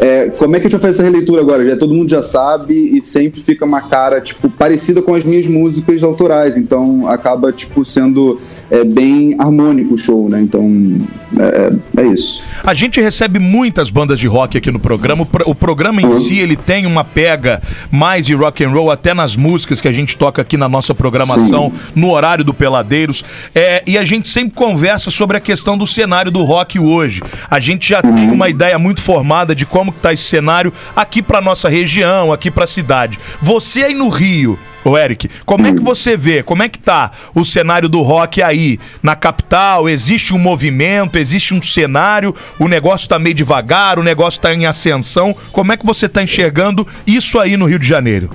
é, 0.00 0.30
como 0.30 0.56
é 0.56 0.58
que 0.58 0.66
a 0.66 0.70
gente 0.70 0.80
vai 0.80 0.90
fazer 0.90 1.02
essa 1.02 1.10
releitura 1.10 1.42
agora. 1.42 1.68
Já 1.68 1.76
todo 1.76 1.94
mundo 1.94 2.08
já 2.08 2.22
sabe 2.22 2.74
e 2.74 3.02
sempre 3.02 3.40
fica 3.40 3.66
uma 3.66 3.82
cara 3.82 4.20
tipo 4.20 4.48
parecida 4.48 5.02
com 5.02 5.14
as 5.14 5.22
minhas 5.22 5.46
músicas 5.46 6.02
autorais, 6.02 6.56
então 6.56 7.06
acaba 7.06 7.52
tipo 7.52 7.84
sendo 7.84 8.40
é, 8.70 8.84
bem 8.84 9.34
harmônico 9.38 9.94
o 9.94 9.98
show, 9.98 10.28
né? 10.28 10.40
Então 10.40 11.00
é, 11.38 12.02
é 12.02 12.06
isso. 12.06 12.42
A 12.64 12.74
gente 12.74 13.00
recebe 13.00 13.38
muitas 13.38 13.90
bandas 13.90 14.18
de 14.18 14.26
rock 14.26 14.56
aqui 14.58 14.70
no 14.70 14.78
programa. 14.78 15.22
O 15.22 15.26
pro- 15.26 15.50
O 15.50 15.54
programa 15.54 16.00
em 16.02 16.12
si 16.12 16.38
ele 16.38 16.56
tem 16.56 16.86
uma 16.86 17.02
pega 17.04 17.62
mais 17.90 18.24
de 18.24 18.34
rock 18.34 18.64
and 18.64 18.70
roll 18.70 18.90
até 18.90 19.12
nas 19.14 19.36
músicas 19.36 19.80
que 19.80 19.88
a 19.88 19.92
gente 19.92 20.16
toca 20.16 20.42
aqui 20.42 20.56
na 20.56 20.68
nossa 20.68 20.94
programação 20.94 21.72
no 21.94 22.10
horário 22.10 22.44
do 22.44 22.54
Peladeiros. 22.54 23.24
É, 23.54 23.82
e 23.86 23.96
a 23.98 24.04
gente 24.04 24.28
sempre 24.28 24.52
conversa 24.54 25.10
sobre 25.10 25.36
a 25.36 25.40
questão 25.40 25.76
do 25.76 25.86
cenário 25.86 26.30
do 26.30 26.42
rock 26.44 26.78
hoje. 26.78 27.22
A 27.50 27.58
gente 27.60 27.88
já 27.88 28.00
tem 28.02 28.30
uma 28.30 28.48
ideia 28.48 28.78
muito 28.78 29.00
formada 29.02 29.54
de 29.54 29.66
como 29.66 29.92
que 29.92 29.98
tá 30.00 30.12
esse 30.12 30.24
cenário 30.24 30.72
aqui 30.94 31.22
para 31.22 31.40
nossa 31.40 31.68
região, 31.68 32.32
aqui 32.32 32.50
para 32.50 32.64
a 32.64 32.66
cidade. 32.68 33.18
Você 33.42 33.82
aí 33.82 33.94
no 33.94 34.08
Rio, 34.08 34.58
Ô 34.84 34.96
Eric, 34.96 35.28
como 35.44 35.66
é 35.66 35.72
que 35.72 35.80
você 35.80 36.16
vê? 36.16 36.42
Como 36.42 36.62
é 36.62 36.68
que 36.68 36.78
tá 36.78 37.10
o 37.34 37.44
cenário 37.44 37.88
do 37.88 38.00
rock 38.00 38.42
aí 38.42 38.80
na 39.02 39.14
capital? 39.14 39.88
Existe 39.88 40.32
um 40.32 40.38
movimento, 40.38 41.18
existe 41.18 41.52
um 41.52 41.60
cenário, 41.60 42.34
o 42.58 42.66
negócio 42.66 43.08
tá 43.08 43.18
meio 43.18 43.34
devagar, 43.34 43.98
o 43.98 44.02
negócio 44.02 44.40
tá 44.40 44.54
em 44.54 44.64
ascensão. 44.66 45.36
Como 45.52 45.72
é 45.72 45.76
que 45.76 45.84
você 45.84 46.08
tá 46.08 46.22
enxergando 46.22 46.86
isso 47.06 47.38
aí 47.38 47.56
no 47.56 47.66
Rio 47.66 47.78
de 47.78 47.86
Janeiro? 47.86 48.30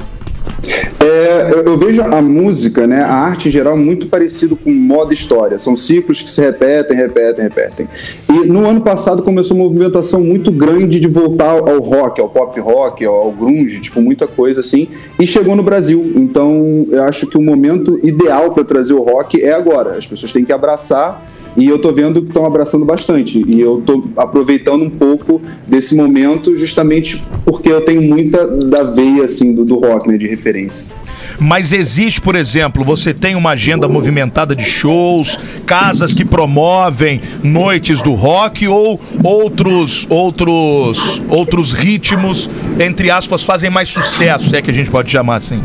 É, 0.99 1.61
eu, 1.65 1.77
vejo 1.77 2.01
a 2.01 2.21
música, 2.21 2.87
né, 2.87 3.01
a 3.01 3.13
arte 3.13 3.49
em 3.49 3.51
geral, 3.51 3.77
muito 3.77 4.07
parecido 4.07 4.55
com 4.55 4.71
moda 4.71 5.13
e 5.13 5.15
história. 5.15 5.59
São 5.59 5.75
ciclos 5.75 6.21
que 6.21 6.29
se 6.29 6.41
repetem, 6.41 6.97
repetem, 6.97 7.43
repetem. 7.43 7.87
E 8.29 8.47
no 8.47 8.65
ano 8.65 8.81
passado 8.81 9.21
começou 9.21 9.55
uma 9.55 9.65
movimentação 9.65 10.21
muito 10.21 10.51
grande 10.51 10.99
de 10.99 11.07
voltar 11.07 11.51
ao 11.51 11.79
rock, 11.79 12.19
ao 12.19 12.29
pop 12.29 12.59
rock, 12.59 13.05
ao, 13.05 13.13
ao 13.13 13.31
grunge, 13.31 13.79
tipo, 13.79 14.01
muita 14.01 14.27
coisa 14.27 14.61
assim. 14.61 14.87
E 15.19 15.27
chegou 15.27 15.55
no 15.55 15.63
Brasil. 15.63 16.13
Então, 16.15 16.87
eu 16.89 17.03
acho 17.03 17.27
que 17.27 17.37
o 17.37 17.41
momento 17.41 17.99
ideal 18.03 18.51
para 18.53 18.63
trazer 18.63 18.93
o 18.93 19.03
rock 19.03 19.41
é 19.41 19.53
agora. 19.53 19.97
As 19.97 20.07
pessoas 20.07 20.31
têm 20.31 20.43
que 20.43 20.53
abraçar. 20.53 21.34
E 21.57 21.67
eu 21.67 21.79
tô 21.79 21.91
vendo 21.91 22.21
que 22.21 22.27
estão 22.27 22.45
abraçando 22.45 22.85
bastante. 22.85 23.41
E 23.47 23.59
eu 23.59 23.81
tô 23.85 24.03
aproveitando 24.17 24.83
um 24.83 24.89
pouco 24.89 25.41
desse 25.67 25.95
momento, 25.95 26.57
justamente 26.57 27.23
porque 27.45 27.69
eu 27.69 27.81
tenho 27.81 28.01
muita 28.01 28.45
da 28.47 28.83
veia, 28.83 29.23
assim, 29.23 29.53
do, 29.53 29.63
do 29.63 29.79
rock, 29.79 30.07
né, 30.07 30.17
de 30.17 30.27
referência. 30.27 30.91
Mas 31.39 31.71
existe, 31.71 32.21
por 32.21 32.35
exemplo, 32.35 32.83
você 32.83 33.13
tem 33.13 33.35
uma 33.35 33.51
agenda 33.51 33.87
movimentada 33.87 34.55
de 34.55 34.63
shows, 34.63 35.39
casas 35.65 36.13
que 36.13 36.23
promovem 36.23 37.21
noites 37.43 38.01
do 38.01 38.13
rock 38.13 38.67
ou 38.67 38.99
outros 39.23 40.05
outros 40.09 41.21
outros 41.29 41.71
ritmos, 41.71 42.49
entre 42.79 43.09
aspas, 43.09 43.43
fazem 43.43 43.69
mais 43.69 43.89
sucesso, 43.89 44.49
se 44.49 44.55
é 44.55 44.61
que 44.61 44.71
a 44.71 44.73
gente 44.73 44.89
pode 44.89 45.11
chamar 45.11 45.35
assim. 45.35 45.61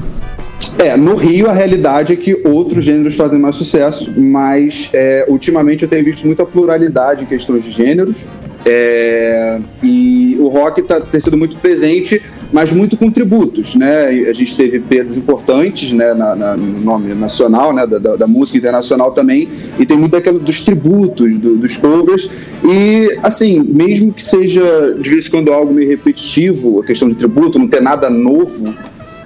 É, 0.83 0.97
no 0.97 1.15
Rio 1.15 1.49
a 1.49 1.53
realidade 1.53 2.15
é 2.15 2.17
que 2.17 2.41
outros 2.43 2.85
gêneros 2.85 3.15
fazem 3.15 3.39
mais 3.39 3.55
sucesso, 3.55 4.13
mas 4.19 4.89
é, 4.95 5.27
ultimamente 5.29 5.83
eu 5.83 5.89
tenho 5.89 6.03
visto 6.03 6.27
muita 6.27 6.47
pluralidade 6.47 7.23
em 7.23 7.27
questões 7.27 7.63
de 7.65 7.71
gêneros. 7.71 8.25
é, 8.65 9.59
e 9.83 10.37
o 10.39 10.49
rock 10.49 10.83
tá, 10.83 11.01
tem 11.01 11.19
sido 11.21 11.37
muito 11.37 11.57
presente, 11.57 12.21
mas 12.53 12.71
muito 12.71 12.95
com 12.97 13.11
tributos, 13.11 13.75
né? 13.75 14.07
A 14.29 14.33
gente 14.35 14.55
teve 14.55 14.79
perdas 14.81 15.17
importantes, 15.17 15.93
né, 15.93 16.13
na, 16.13 16.37
na- 16.37 16.57
no 16.59 16.79
nome 16.81 17.15
nacional, 17.15 17.73
né, 17.73 17.87
da, 17.87 17.99
da- 17.99 18.17
da 18.17 18.27
música 18.27 18.59
internacional 18.59 19.13
também, 19.13 19.49
e 19.79 19.87
tem 19.87 19.97
muito 19.97 20.13
daquela 20.13 20.39
dos 20.39 20.61
tributos, 20.63 21.39
do- 21.39 21.57
dos 21.57 21.77
covers. 21.79 22.29
E, 22.63 23.19
assim, 23.23 23.61
mesmo 23.61 24.13
que 24.13 24.23
seja 24.23 24.95
de 24.99 25.09
vez 25.09 25.27
em 25.27 25.31
quando 25.31 25.51
algo 25.53 25.73
meio 25.73 25.89
repetitivo, 25.89 26.81
a 26.81 26.85
questão 26.85 27.09
de 27.09 27.15
tributo, 27.17 27.59
não 27.59 27.67
ter 27.69 27.81
nada 27.81 28.11
novo, 28.11 28.75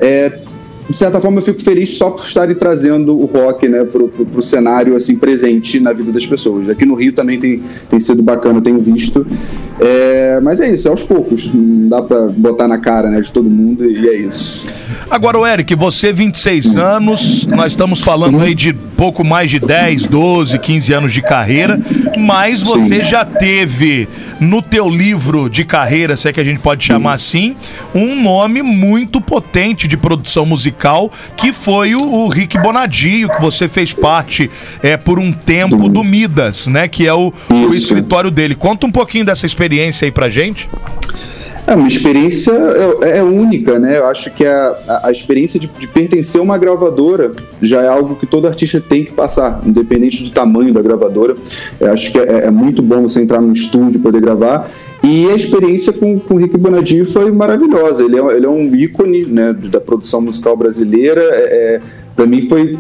é, 0.01 0.31
de 0.89 0.97
certa 0.97 1.21
forma, 1.21 1.39
eu 1.39 1.43
fico 1.43 1.63
feliz 1.63 1.97
só 1.97 2.11
por 2.11 2.27
estarem 2.27 2.55
trazendo 2.55 3.19
o 3.19 3.25
rock, 3.25 3.69
né, 3.69 3.85
pro, 3.85 4.09
pro, 4.09 4.27
pro 4.27 4.43
cenário, 4.43 4.95
assim, 4.95 5.17
presente 5.17 5.81
na 5.81 5.93
vida 5.93 6.13
das 6.13 6.27
pessoas. 6.27 6.69
Aqui 6.69 6.85
no 6.85 6.95
Rio 6.95 7.13
também 7.13 7.39
tem, 7.39 7.63
tem 7.89 7.99
sido 7.99 8.23
bacana, 8.23 8.61
tenho 8.61 8.79
visto. 8.79 9.27
É, 9.81 10.41
mas 10.43 10.61
é 10.61 10.73
isso, 10.73 10.87
é 10.87 10.91
aos 10.91 11.03
poucos. 11.03 11.51
Não 11.53 11.89
dá 11.89 12.03
pra 12.03 12.27
botar 12.27 12.69
na 12.69 12.79
cara, 12.79 13.09
né, 13.09 13.21
de 13.21 13.33
todo 13.33 13.49
mundo 13.49 13.85
e 13.85 14.09
é 14.09 14.17
isso. 14.17 14.67
Agora, 15.11 15.39
o 15.39 15.47
Eric, 15.47 15.75
você 15.75 16.13
26 16.13 16.77
anos, 16.77 17.47
nós 17.47 17.73
estamos 17.73 18.01
falando 18.01 18.41
aí 18.41 18.55
de 18.55 18.73
pouco 18.73 19.25
mais 19.25 19.51
de 19.51 19.59
10, 19.59 20.07
12, 20.07 20.59
15 20.59 20.93
anos 20.93 21.13
de 21.13 21.23
carreira, 21.23 21.81
mas 22.19 22.63
você 22.63 23.03
já 23.03 23.25
teve 23.25 24.07
no 24.41 24.61
teu 24.61 24.89
livro 24.89 25.49
de 25.49 25.65
carreira, 25.65 26.17
se 26.17 26.29
é 26.29 26.33
que 26.33 26.41
a 26.41 26.45
gente 26.45 26.61
pode 26.61 26.85
chamar 26.85 27.15
assim, 27.15 27.55
um 27.95 28.21
nome 28.23 28.63
muito 28.63 29.21
potente 29.21 29.87
de 29.87 29.97
produção 29.97 30.45
musical, 30.45 31.11
que 31.37 31.53
foi 31.53 31.95
o, 31.95 32.03
o 32.03 32.29
Rick 32.29 32.59
Bonadio, 32.59 33.29
que 33.29 33.41
você 33.41 33.69
fez 33.69 33.93
parte 33.93 34.51
é, 34.83 34.97
por 34.97 35.19
um 35.19 35.33
tempo 35.33 35.89
do 35.89 36.03
Midas, 36.03 36.67
né? 36.67 36.89
Que 36.89 37.07
é 37.07 37.15
o, 37.15 37.31
o 37.51 37.75
escritório 37.75 38.31
dele. 38.31 38.55
Conta 38.55 38.87
um 38.87 38.93
pouquinho 38.93 39.25
dessa 39.25 39.47
experiência 39.47 40.07
aí 40.07 40.13
pra 40.13 40.29
gente. 40.29 40.69
É 41.67 41.75
uma 41.75 41.89
experiência 41.89 42.53
é, 43.03 43.19
é 43.19 43.23
única, 43.23 43.79
né? 43.79 43.99
Eu 43.99 44.07
acho 44.07 44.31
que 44.31 44.45
a, 44.45 45.01
a, 45.05 45.11
experiência 45.11 45.59
de, 45.59 45.67
de 45.67 45.87
pertencer 45.87 46.39
a 46.39 46.45
uma 46.45 46.59
gravadora 46.59 47.33
já 47.63 47.83
é 47.83 47.89
algo 47.89 48.17
que 48.17 48.27
todo 48.27 48.47
artista 48.47 48.81
tem 48.81 49.03
que 49.03 49.13
passar, 49.13 49.63
independente 49.65 50.23
do 50.23 50.31
tamanho 50.31 50.75
da 50.75 50.83
gravadora. 50.83 51.35
Eu 51.81 51.91
acho 51.91 52.13
que 52.13 52.19
é, 52.19 52.47
é 52.47 52.51
muito 52.51 52.83
bom 52.83 53.03
você 53.03 53.23
entrar 53.23 53.41
num 53.41 53.53
estúdio 53.53 53.99
e 53.99 54.03
poder 54.03 54.21
gravar. 54.21 54.71
E 55.03 55.27
a 55.31 55.35
experiência 55.35 55.93
com, 55.93 56.19
com 56.19 56.35
o 56.35 56.37
Rick 56.37 56.57
Bonadinho 56.59 57.07
foi 57.07 57.33
maravilhosa. 57.33 58.05
Ele 58.05 58.19
é, 58.19 58.37
ele 58.37 58.47
é 58.47 58.49
um 58.49 58.75
ícone 58.75 59.25
né, 59.25 59.53
da 59.55 59.81
produção 59.81 60.21
musical 60.21 60.57
brasileira. 60.57 61.23
É, 61.23 61.81
Para 62.15 62.27
mim 62.27 62.43
foi 62.43 62.79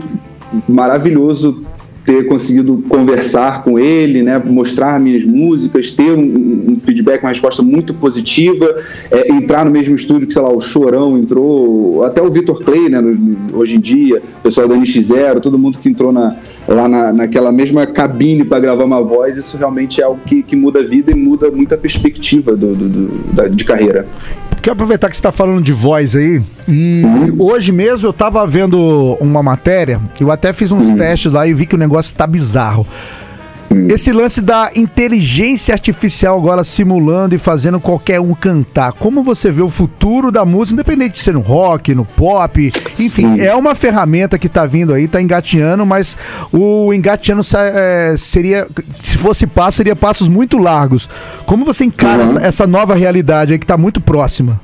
maravilhoso 0.68 1.64
ter 2.04 2.26
conseguido 2.26 2.84
conversar 2.88 3.64
com 3.64 3.78
ele, 3.78 4.22
né, 4.22 4.38
mostrar 4.44 5.00
minhas 5.00 5.24
músicas, 5.24 5.90
ter 5.90 6.12
um, 6.12 6.72
um 6.72 6.78
feedback, 6.78 7.22
uma 7.22 7.30
resposta 7.30 7.62
muito 7.62 7.94
positiva, 7.94 8.76
é, 9.10 9.32
entrar 9.32 9.64
no 9.64 9.70
mesmo 9.70 9.94
estúdio 9.94 10.26
que, 10.26 10.32
sei 10.34 10.42
lá, 10.42 10.52
o 10.52 10.60
Chorão 10.60 11.16
entrou, 11.16 12.04
até 12.04 12.20
o 12.20 12.30
Vitor 12.30 12.62
Clay, 12.62 12.90
né, 12.90 13.00
hoje 13.54 13.76
em 13.76 13.80
dia, 13.80 14.22
o 14.38 14.42
pessoal 14.42 14.68
da 14.68 14.76
NX0, 14.76 15.40
todo 15.40 15.58
mundo 15.58 15.78
que 15.78 15.88
entrou 15.88 16.12
na, 16.12 16.36
lá 16.68 16.86
na, 16.88 17.10
naquela 17.12 17.50
mesma 17.50 17.86
cabine 17.86 18.44
para 18.44 18.60
gravar 18.60 18.84
uma 18.84 19.02
voz, 19.02 19.36
isso 19.36 19.56
realmente 19.56 20.00
é 20.00 20.04
algo 20.04 20.20
que, 20.26 20.42
que 20.42 20.54
muda 20.54 20.80
a 20.80 20.84
vida 20.84 21.10
e 21.10 21.14
muda 21.14 21.50
muito 21.50 21.74
a 21.74 21.78
perspectiva 21.78 22.54
do, 22.54 22.74
do- 22.74 22.88
do- 22.88 23.32
da- 23.32 23.48
de 23.48 23.64
carreira. 23.64 24.06
Quero 24.64 24.72
aproveitar 24.72 25.10
que 25.10 25.14
você 25.16 25.18
está 25.18 25.30
falando 25.30 25.60
de 25.60 25.74
voz 25.74 26.16
aí. 26.16 26.40
E 26.66 27.02
hoje 27.38 27.70
mesmo 27.70 28.08
eu 28.08 28.14
tava 28.14 28.46
vendo 28.46 29.14
uma 29.20 29.42
matéria, 29.42 30.00
eu 30.18 30.30
até 30.30 30.54
fiz 30.54 30.72
uns 30.72 30.90
testes 30.96 31.34
lá 31.34 31.46
e 31.46 31.52
vi 31.52 31.66
que 31.66 31.74
o 31.74 31.78
negócio 31.78 32.16
tá 32.16 32.26
bizarro. 32.26 32.86
Esse 33.88 34.12
lance 34.12 34.40
da 34.40 34.70
inteligência 34.74 35.72
artificial 35.72 36.38
agora 36.38 36.62
simulando 36.64 37.34
e 37.34 37.38
fazendo 37.38 37.78
qualquer 37.80 38.20
um 38.20 38.34
cantar. 38.34 38.92
Como 38.92 39.22
você 39.22 39.50
vê 39.50 39.62
o 39.62 39.68
futuro 39.68 40.30
da 40.30 40.44
música, 40.44 40.74
independente 40.74 41.14
de 41.14 41.20
ser 41.22 41.34
no 41.34 41.40
rock, 41.40 41.94
no 41.94 42.04
pop, 42.04 42.72
enfim, 42.98 43.34
Sim. 43.36 43.40
é 43.40 43.54
uma 43.54 43.74
ferramenta 43.74 44.38
que 44.38 44.48
tá 44.48 44.64
vindo 44.66 44.92
aí, 44.92 45.08
tá 45.08 45.20
engateando, 45.20 45.84
mas 45.84 46.16
o 46.52 46.92
engateando 46.92 47.42
é, 47.56 48.14
seria, 48.16 48.66
se 49.04 49.18
fosse 49.18 49.46
passo, 49.46 49.78
seria 49.78 49.96
passos 49.96 50.28
muito 50.28 50.56
largos. 50.58 51.08
Como 51.46 51.64
você 51.64 51.84
encara 51.84 52.24
Uhum. 52.24 52.38
essa, 52.38 52.66
nova 52.66 52.94
realidade 52.94 53.52
aí 53.52 53.58
que 53.58 53.66
tá 53.66 53.76
muito 53.76 54.00
próxima? 54.00 54.60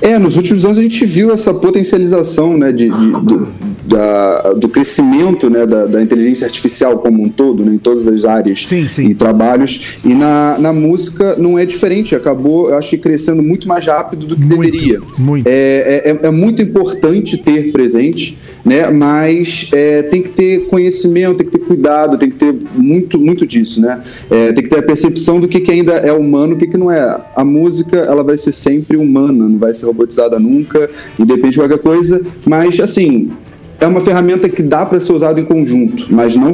É, 0.00 0.18
nos 0.18 0.36
últimos 0.36 0.64
anos 0.64 0.78
a 0.78 0.82
gente 0.82 1.04
viu 1.04 1.32
essa 1.32 1.52
potencialização 1.52 2.56
né, 2.56 2.70
de, 2.70 2.88
de- 2.88 3.10
do, 3.22 3.48
da- 3.88 4.52
do 4.52 4.68
crescimento 4.68 5.48
né, 5.48 5.66
da, 5.66 5.86
da 5.86 6.02
inteligência 6.02 6.44
artificial 6.46 6.98
como 6.98 7.22
um 7.22 7.28
todo, 7.28 7.64
né, 7.64 7.74
em 7.74 7.78
todas 7.78 8.06
as 8.06 8.24
áreas 8.24 8.66
Sim, 8.66 8.86
sim. 8.86 9.08
e 9.08 9.14
trabalhos. 9.14 9.96
E 10.04 10.14
na, 10.14 10.56
na 10.58 10.72
música 10.72 11.36
não 11.36 11.58
é 11.58 11.64
diferente, 11.64 12.14
acabou, 12.14 12.68
eu 12.70 12.76
acho 12.76 12.90
que 12.90 12.98
crescendo 12.98 13.42
muito 13.42 13.66
mais 13.66 13.84
rápido 13.86 14.26
do 14.26 14.36
que 14.36 14.44
Muito, 14.44 14.60
deveria. 14.72 15.00
muito. 15.18 15.46
É, 15.46 16.10
é, 16.10 16.26
é 16.26 16.30
muito 16.30 16.60
importante 16.62 17.36
ter 17.38 17.72
presente, 17.72 18.36
né, 18.64 18.90
mas 18.90 19.68
é, 19.72 20.02
tem 20.02 20.22
que 20.22 20.30
ter 20.30 20.66
conhecimento, 20.66 21.38
tem 21.38 21.46
que 21.46 21.58
ter 21.58 21.64
cuidado, 21.64 22.18
tem 22.18 22.30
que 22.30 22.36
ter 22.36 22.54
muito, 22.74 23.18
muito 23.18 23.46
disso. 23.46 23.80
Né? 23.80 24.00
É, 24.30 24.52
tem 24.52 24.62
que 24.62 24.68
ter 24.70 24.78
a 24.78 24.82
percepção 24.82 25.40
do 25.40 25.48
que, 25.48 25.60
que 25.60 25.70
ainda 25.72 25.92
é 25.94 26.12
humano 26.12 26.52
e 26.52 26.56
o 26.56 26.58
que, 26.58 26.66
que 26.66 26.76
não 26.76 26.90
é. 26.90 27.20
A 27.34 27.44
música 27.44 27.96
ela 27.96 28.22
vai 28.22 28.36
ser 28.36 28.52
sempre 28.52 28.96
humana, 28.96 29.48
não 29.48 29.58
vai 29.58 29.72
ser 29.72 29.86
robotizada 29.86 30.38
nunca, 30.38 30.90
independente 31.18 31.52
de 31.52 31.58
qualquer 31.58 31.78
coisa, 31.78 32.20
mas 32.46 32.78
assim, 32.80 33.30
é 33.80 33.86
uma 33.86 34.00
ferramenta 34.00 34.48
que 34.48 34.62
dá 34.62 34.84
para 34.84 35.00
ser 35.00 35.12
usada 35.12 35.40
em 35.40 35.44
conjunto, 35.44 36.06
mas 36.10 36.34
não 36.34 36.52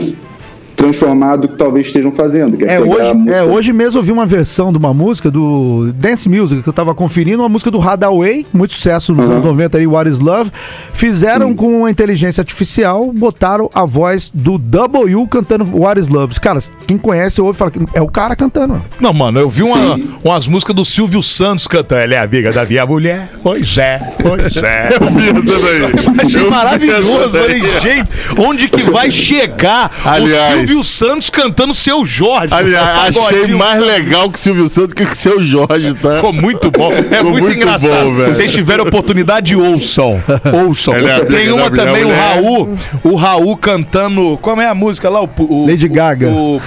transformado 0.76 1.48
que 1.48 1.56
talvez 1.56 1.86
estejam 1.86 2.12
fazendo. 2.12 2.56
que 2.56 2.64
É 2.64 2.76
a 2.76 2.80
hoje, 2.80 3.30
é, 3.32 3.42
hoje 3.42 3.72
mesmo 3.72 3.98
eu 4.00 4.02
vi 4.02 4.12
uma 4.12 4.26
versão 4.26 4.70
de 4.72 4.78
uma 4.78 4.92
música 4.94 5.30
do 5.30 5.92
Dance 5.94 6.28
Music 6.28 6.62
que 6.62 6.68
eu 6.68 6.72
tava 6.72 6.94
conferindo, 6.94 7.42
uma 7.42 7.48
música 7.48 7.70
do 7.70 7.80
Hadaway, 7.80 8.46
muito 8.52 8.74
sucesso 8.74 9.12
nos 9.14 9.24
Uhum. 9.24 9.30
anos 9.32 9.42
90 9.44 9.76
ali, 9.78 9.86
What 9.86 10.10
is 10.10 10.18
Love. 10.20 10.50
Fizeram 10.92 11.54
com 11.54 11.84
a 11.84 11.90
inteligência 11.90 12.40
artificial, 12.40 13.12
botaram 13.12 13.70
a 13.74 13.84
voz 13.84 14.30
do 14.34 14.58
W 14.58 15.26
cantando 15.28 15.64
What 15.76 16.00
is 16.00 16.08
Love. 16.08 16.38
Cara, 16.40 16.60
quem 16.86 16.96
conhece 16.98 17.40
ouve 17.40 17.56
e 17.56 17.58
fala 17.58 17.70
que 17.70 17.80
é 17.94 18.00
o 18.02 18.08
cara 18.08 18.34
cantando. 18.36 18.82
Não, 19.00 19.12
mano, 19.12 19.40
eu 19.40 19.48
vi 19.48 19.62
uma- 19.62 19.96
Sim. 19.96 20.08
umas 20.22 20.46
músicas 20.46 20.74
do 20.76 20.84
Silvio 20.84 21.22
Santos 21.22 21.66
cantando. 21.66 22.02
Ela 22.02 22.14
é 22.14 22.18
amiga 22.18 22.52
da 22.52 22.64
minha 22.64 22.84
mulher. 22.86 23.30
Pois 23.42 23.76
é, 23.78 24.00
pois 24.22 24.56
é. 24.56 24.88
Achei 26.24 26.48
maravilhoso. 26.50 27.30
Falei, 27.38 27.60
gente, 27.80 28.08
onde 28.38 28.68
que 28.68 28.82
vai 28.90 29.10
chegar 29.10 29.90
Aliás- 30.04 30.63
o 30.63 30.63
Silvio 30.66 30.84
Santos 30.84 31.30
cantando 31.30 31.74
seu 31.74 32.04
Jorge? 32.06 32.48
Aliás, 32.52 33.16
achei 33.16 33.22
Pagodinho. 33.22 33.58
mais 33.58 33.84
legal 33.84 34.30
que 34.30 34.38
o 34.38 34.40
Silvio 34.40 34.68
Santos 34.68 34.94
que 34.94 35.02
o 35.02 35.14
seu 35.16 35.42
Jorge, 35.42 35.94
tá? 35.94 36.16
Ficou 36.16 36.32
muito 36.32 36.70
bom. 36.70 36.90
É 37.10 37.16
Ficou 37.18 37.30
muito, 37.30 37.42
muito 37.44 37.56
engraçado. 37.56 38.04
bom, 38.04 38.14
velho. 38.14 38.28
Se 38.28 38.34
vocês 38.40 38.52
tiverem 38.52 38.86
oportunidade, 38.86 39.54
ouçam. 39.56 40.22
Ouçam. 40.66 40.94
Ele 40.96 41.08
é 41.08 41.20
Tem 41.24 41.50
uma 41.52 41.70
também, 41.70 42.04
o. 42.04 42.10
Raul. 42.10 42.78
O 43.02 43.14
Raul 43.14 43.56
cantando. 43.56 44.38
Como 44.40 44.60
é 44.60 44.68
a 44.68 44.74
música 44.74 45.08
lá? 45.08 45.20
O, 45.22 45.28
o- 45.38 45.66
Lady 45.66 45.88
Gaga. 45.88 46.28
O 46.28 46.60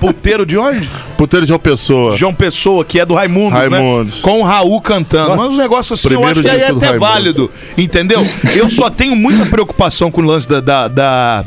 puteiro 0.00 0.44
de 0.46 0.56
onde? 0.56 0.88
Puteiro 1.16 1.46
de 1.46 1.52
uma 1.52 1.58
pessoa. 1.58 2.16
João 2.16 2.34
Pessoa, 2.34 2.84
que 2.84 2.98
é 3.00 3.06
do 3.06 3.14
Raimundos, 3.14 3.52
Raimundos. 3.58 4.16
né? 4.16 4.20
Com 4.22 4.40
o 4.40 4.42
Raul 4.42 4.80
cantando. 4.80 5.28
Nossa, 5.30 5.42
Mas 5.42 5.52
um 5.52 5.56
negócio 5.56 5.94
assim, 5.94 6.04
eu 6.08 6.10
primeiro 6.20 6.40
acho 6.40 6.42
que 6.42 6.50
aí 6.50 6.60
é 6.60 6.64
até 6.70 6.86
Raimundos. 6.86 6.98
válido. 7.08 7.50
Entendeu? 7.78 8.26
Eu 8.54 8.68
só 8.68 8.90
tenho 8.90 9.14
muita 9.16 9.46
preocupação 9.46 10.10
com 10.10 10.20
o 10.20 10.24
lance 10.24 10.48
da- 10.48 10.60
da- 10.60 10.88
da 10.88 11.44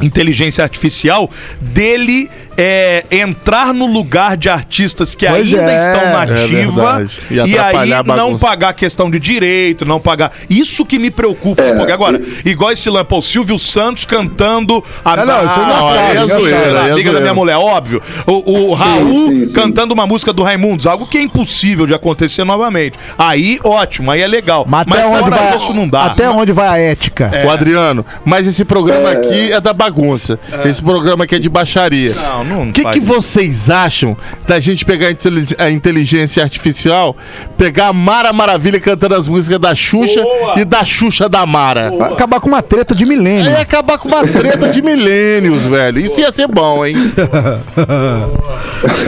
inteligência 0.00 0.62
artificial 0.62 1.30
dele 1.60 2.28
é, 2.56 3.04
entrar 3.10 3.72
no 3.72 3.86
lugar 3.86 4.36
de 4.36 4.48
artistas 4.48 5.14
que 5.14 5.26
Pois 5.26 5.52
ainda 5.52 5.72
é, 5.72 5.76
estão 5.76 6.12
na 6.12 6.24
é 6.24 6.44
ativa 6.44 6.82
verdade. 6.82 7.20
E 7.30 7.54
e, 7.54 7.58
aí 7.58 7.90
não 8.16 8.38
pagar 8.38 8.72
questão 8.74 9.10
de 9.10 9.18
direito, 9.18 9.84
não 9.84 10.00
pagar. 10.00 10.32
Isso 10.48 10.84
que 10.84 10.98
me 10.98 11.10
preocupa. 11.10 11.62
É, 11.62 11.74
porque 11.74 11.92
agora, 11.92 12.20
igual 12.44 12.72
esse 12.72 12.88
lampo, 12.88 13.18
o 13.18 13.22
Silvio 13.22 13.58
Santos 13.58 14.04
cantando 14.04 14.82
a 15.04 15.12
É, 15.14 15.24
não, 15.24 15.44
isso 15.44 15.60
é 15.60 15.62
Ah, 15.62 16.08
aí 16.10 16.16
é 16.16 16.24
zoeira, 16.24 16.88
é 16.88 16.94
Liga 16.94 17.12
da 17.12 17.20
minha 17.20 17.34
mulher, 17.34 17.56
óbvio. 17.56 18.02
O, 18.26 18.70
o 18.70 18.76
Sim, 18.76 18.82
Raul 18.82 19.28
sim, 19.30 19.46
sim. 19.46 19.54
cantando 19.54 19.94
uma 19.94 20.06
música 20.06 20.32
do 20.32 20.42
Raimundos, 20.42 20.86
algo 20.86 21.06
que 21.06 21.18
é 21.18 21.22
impossível 21.22 21.86
de 21.86 21.94
acontecer 21.94 22.44
novamente. 22.44 22.98
Aí, 23.18 23.58
ótimo, 23.64 24.10
aí 24.10 24.22
é 24.22 24.26
legal. 24.26 24.64
Mas, 24.68 24.86
Mas, 24.86 25.00
até 25.00 25.08
onde 25.08 25.30
vai, 25.30 25.56
isso 25.56 25.74
não 25.74 25.88
dá. 25.88 26.04
Até 26.06 26.30
onde 26.30 26.52
vai 26.52 26.68
a 26.68 26.78
ética? 26.78 27.30
O 27.46 27.50
Adriano, 27.50 28.04
mas 28.24 28.46
esse 28.46 28.64
programa 28.64 29.10
aqui 29.10 29.52
é 29.52 29.60
da 29.60 29.72
bagunça. 29.72 30.38
Esse 30.64 30.82
programa 30.82 31.24
aqui 31.24 31.36
é 31.36 31.38
de 31.38 31.48
baixaria. 31.48 32.14
Não, 32.14 32.43
não 32.44 32.68
O 32.68 32.72
que, 32.72 32.82
faz 32.82 32.94
que 32.96 33.02
isso. 33.02 33.12
vocês 33.12 33.70
acham 33.70 34.16
da 34.46 34.60
gente 34.60 34.84
pegar 34.84 35.08
a, 35.08 35.10
inteli- 35.12 35.46
a 35.58 35.70
inteligência 35.70 36.42
artificial, 36.42 37.16
pegar 37.56 37.88
a 37.88 37.92
Mara 37.92 38.32
Maravilha 38.32 38.78
cantando 38.80 39.14
as 39.14 39.28
músicas 39.28 39.58
da 39.58 39.74
Xuxa 39.74 40.22
Boa. 40.22 40.60
e 40.60 40.64
da 40.64 40.84
Xuxa 40.84 41.28
da 41.28 41.44
Mara? 41.46 41.90
Vai 41.96 42.12
acabar 42.12 42.40
com 42.40 42.48
uma 42.48 42.62
treta 42.62 42.94
de 42.94 43.04
milênio. 43.06 43.46
Aí 43.46 43.52
ia 43.56 43.60
acabar 43.62 43.98
com 43.98 44.08
uma 44.08 44.22
treta 44.26 44.68
de 44.68 44.82
milênios, 44.82 45.62
velho. 45.66 45.98
Isso 46.00 46.20
ia 46.20 46.30
ser 46.32 46.46
bom, 46.48 46.84
hein? 46.84 46.94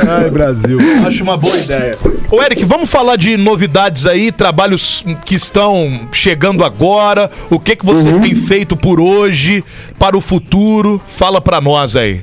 Ai, 0.09 0.31
Brasil. 0.31 0.79
Acho 1.07 1.23
uma 1.23 1.37
boa 1.37 1.57
ideia. 1.57 1.97
Ô, 2.31 2.43
Eric, 2.43 2.65
vamos 2.65 2.91
falar 2.91 3.17
de 3.17 3.37
novidades 3.37 4.07
aí, 4.07 4.33
trabalhos 4.33 5.05
que 5.25 5.35
estão 5.37 6.09
chegando 6.13 6.65
agora. 6.65 7.31
O 7.51 7.59
que, 7.61 7.77
que 7.77 7.85
você 7.85 8.09
Uhum. 8.09 8.21
tem 8.21 8.35
feito 8.35 8.77
por 8.77 9.01
hoje, 9.01 9.65
para 9.99 10.17
o 10.17 10.21
futuro? 10.21 11.01
Fala 11.09 11.41
pra 11.41 11.61
nós 11.61 11.97
aí. 11.97 12.23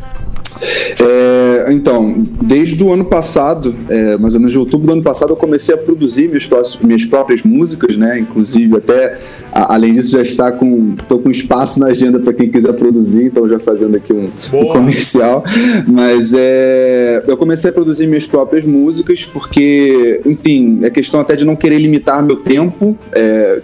É, 1.00 1.72
então, 1.74 2.24
desde 2.42 2.82
o 2.84 2.92
ano 2.94 3.06
passado, 3.06 3.74
é, 3.90 4.18
mais 4.18 4.34
ou 4.36 4.40
menos 4.40 4.52
de 4.54 4.60
outubro 4.60 4.88
do 4.88 4.94
ano 4.94 5.04
passado, 5.04 5.32
eu 5.32 5.36
comecei 5.36 5.74
a 5.74 5.78
produzir 5.78 6.28
minhas, 6.28 6.48
minhas 6.82 7.06
próprias 7.06 7.44
músicas, 7.44 7.96
né? 7.98 8.20
Inclusive, 8.20 8.78
até 8.78 9.18
a- 9.52 9.74
além 9.76 9.94
disso, 9.94 10.12
já 10.12 10.22
está 10.22 10.52
com. 10.52 10.96
tô 11.08 11.20
com 11.20 11.30
espaço 11.30 11.80
na 11.80 11.88
agenda 11.88 12.20
para 12.20 12.34
quem 12.34 12.50
quiser 12.50 12.74
produzir, 12.74 13.26
então 13.26 13.48
já 13.48 13.60
fazendo 13.60 13.96
aqui 13.98 14.14
um, 14.14 14.30
um 14.54 14.66
comercial. 14.68 15.44
Mas 15.88 16.34
é, 16.36 17.24
eu 17.28 17.38
comecei 17.38 17.70
a 17.70 17.74
produzir 17.74 18.08
minhas 18.08 18.26
próprias 18.26 18.66
músicas, 18.66 19.26
porque, 19.26 20.22
enfim, 20.26 20.80
é 20.84 20.90
questão 20.90 21.20
até 21.20 21.36
de 21.36 21.46
não 21.46 21.56
querer 21.56 21.78
limitar 21.80 22.24
meu 22.24 22.38
tempo. 22.38 22.98
é, 23.14 23.62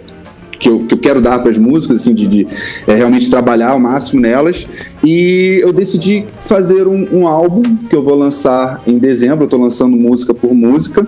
que 0.60 0.68
eu, 0.68 0.80
que 0.80 0.94
eu 0.94 0.98
quero 0.98 1.20
dar 1.20 1.38
para 1.40 1.50
as 1.50 1.58
músicas, 1.58 2.02
assim, 2.02 2.14
de, 2.14 2.26
de 2.26 2.46
é, 2.86 2.94
realmente 2.94 3.28
trabalhar 3.30 3.70
ao 3.70 3.80
máximo 3.80 4.20
nelas. 4.20 4.68
E 5.02 5.58
eu 5.62 5.72
decidi 5.72 6.26
fazer 6.42 6.86
um, 6.86 7.08
um 7.10 7.26
álbum 7.26 7.62
que 7.88 7.96
eu 7.96 8.04
vou 8.04 8.14
lançar 8.14 8.82
em 8.86 8.98
dezembro. 8.98 9.44
Eu 9.44 9.46
estou 9.46 9.60
lançando 9.60 9.96
música 9.96 10.34
por 10.34 10.54
música, 10.54 11.06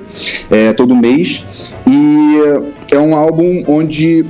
é, 0.51 0.73
todo 0.73 0.97
mês. 0.97 1.73
E 1.87 2.39
é 2.91 2.99
um 2.99 3.15
álbum 3.15 3.63
onde 3.69 4.25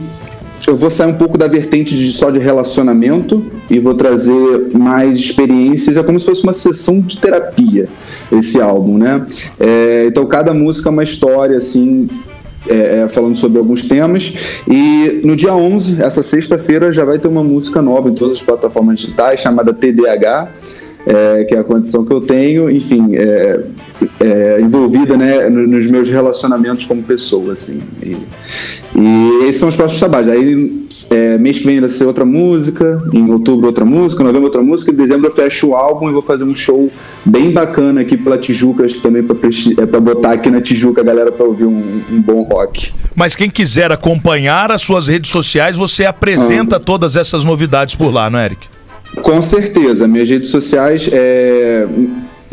eu 0.66 0.76
vou 0.76 0.90
sair 0.90 1.08
um 1.08 1.14
pouco 1.14 1.36
da 1.36 1.46
vertente 1.46 1.96
de 1.96 2.12
só 2.12 2.30
de 2.30 2.38
relacionamento 2.38 3.44
e 3.70 3.78
vou 3.78 3.94
trazer 3.94 4.70
mais 4.72 5.16
experiências. 5.16 5.96
É 5.96 6.02
como 6.02 6.18
se 6.18 6.26
fosse 6.26 6.42
uma 6.42 6.52
sessão 6.52 7.00
de 7.00 7.18
terapia 7.18 7.88
esse 8.30 8.60
álbum, 8.60 8.98
né? 8.98 9.24
É, 9.58 10.06
então 10.06 10.24
cada 10.26 10.52
música 10.54 10.88
é 10.88 10.92
uma 10.92 11.04
história 11.04 11.56
assim. 11.56 12.08
É, 12.68 13.00
é, 13.04 13.08
falando 13.08 13.36
sobre 13.36 13.58
alguns 13.58 13.82
temas 13.82 14.32
e 14.68 15.20
no 15.24 15.34
dia 15.36 15.54
11, 15.54 16.02
essa 16.02 16.22
sexta-feira, 16.22 16.92
já 16.92 17.04
vai 17.04 17.18
ter 17.18 17.28
uma 17.28 17.42
música 17.42 17.82
nova 17.82 18.08
em 18.08 18.14
todas 18.14 18.38
as 18.38 18.42
plataformas 18.44 19.00
digitais 19.00 19.40
chamada 19.40 19.72
TDAH, 19.72 20.48
é, 21.04 21.44
que 21.44 21.54
é 21.54 21.58
a 21.58 21.64
condição 21.64 22.04
que 22.04 22.12
eu 22.12 22.20
tenho, 22.20 22.70
enfim, 22.70 23.16
é, 23.16 23.60
é, 24.20 24.60
envolvida 24.60 25.16
né, 25.16 25.48
no- 25.48 25.66
nos 25.66 25.86
meus 25.90 26.08
relacionamentos 26.08 26.86
como 26.86 27.02
pessoa, 27.02 27.52
assim. 27.54 27.82
E, 28.02 28.16
e 29.02 29.44
esses 29.44 29.56
são 29.56 29.68
os 29.68 29.74
próximos 29.74 29.98
trabalhos. 29.98 30.28
Aí, 30.30 30.86
é, 31.10 31.36
mês 31.36 31.58
que 31.58 31.64
vem 31.64 31.80
vai 31.80 31.90
ser 31.90 32.04
outra 32.04 32.24
música, 32.24 33.02
em 33.12 33.30
outubro 33.30 33.66
outra 33.66 33.84
música, 33.84 34.22
em 34.22 34.26
novembro 34.26 34.46
outra 34.46 34.62
música, 34.62 34.92
em 34.92 34.94
dezembro 34.94 35.26
eu 35.26 35.32
fecho 35.32 35.68
o 35.68 35.74
álbum 35.74 36.08
e 36.08 36.12
vou 36.12 36.22
fazer 36.22 36.44
um 36.44 36.54
show 36.54 36.88
bem 37.24 37.50
bacana 37.50 38.02
aqui 38.02 38.16
pela 38.16 38.38
Tijuca, 38.38 38.84
acho 38.84 38.94
que 38.94 39.00
também 39.00 39.22
pra, 39.22 39.36
é, 39.36 39.86
pra 39.86 39.98
botar 39.98 40.32
aqui 40.32 40.48
na 40.50 40.60
Tijuca 40.60 41.00
a 41.00 41.04
galera 41.04 41.32
pra 41.32 41.44
ouvir 41.44 41.64
um, 41.64 42.00
um 42.10 42.22
bom 42.22 42.42
rock. 42.42 42.92
Mas 43.14 43.34
quem 43.34 43.50
quiser 43.50 43.90
acompanhar 43.90 44.70
as 44.70 44.82
suas 44.82 45.08
redes 45.08 45.30
sociais, 45.30 45.76
você 45.76 46.04
apresenta 46.04 46.78
todas 46.78 47.16
essas 47.16 47.42
novidades 47.42 47.96
por 47.96 48.12
lá, 48.12 48.30
não 48.30 48.38
é, 48.38 48.46
Eric? 48.46 48.68
Com 49.20 49.42
certeza, 49.42 50.06
minhas 50.06 50.28
redes 50.28 50.48
sociais 50.48 51.08
é 51.12 51.86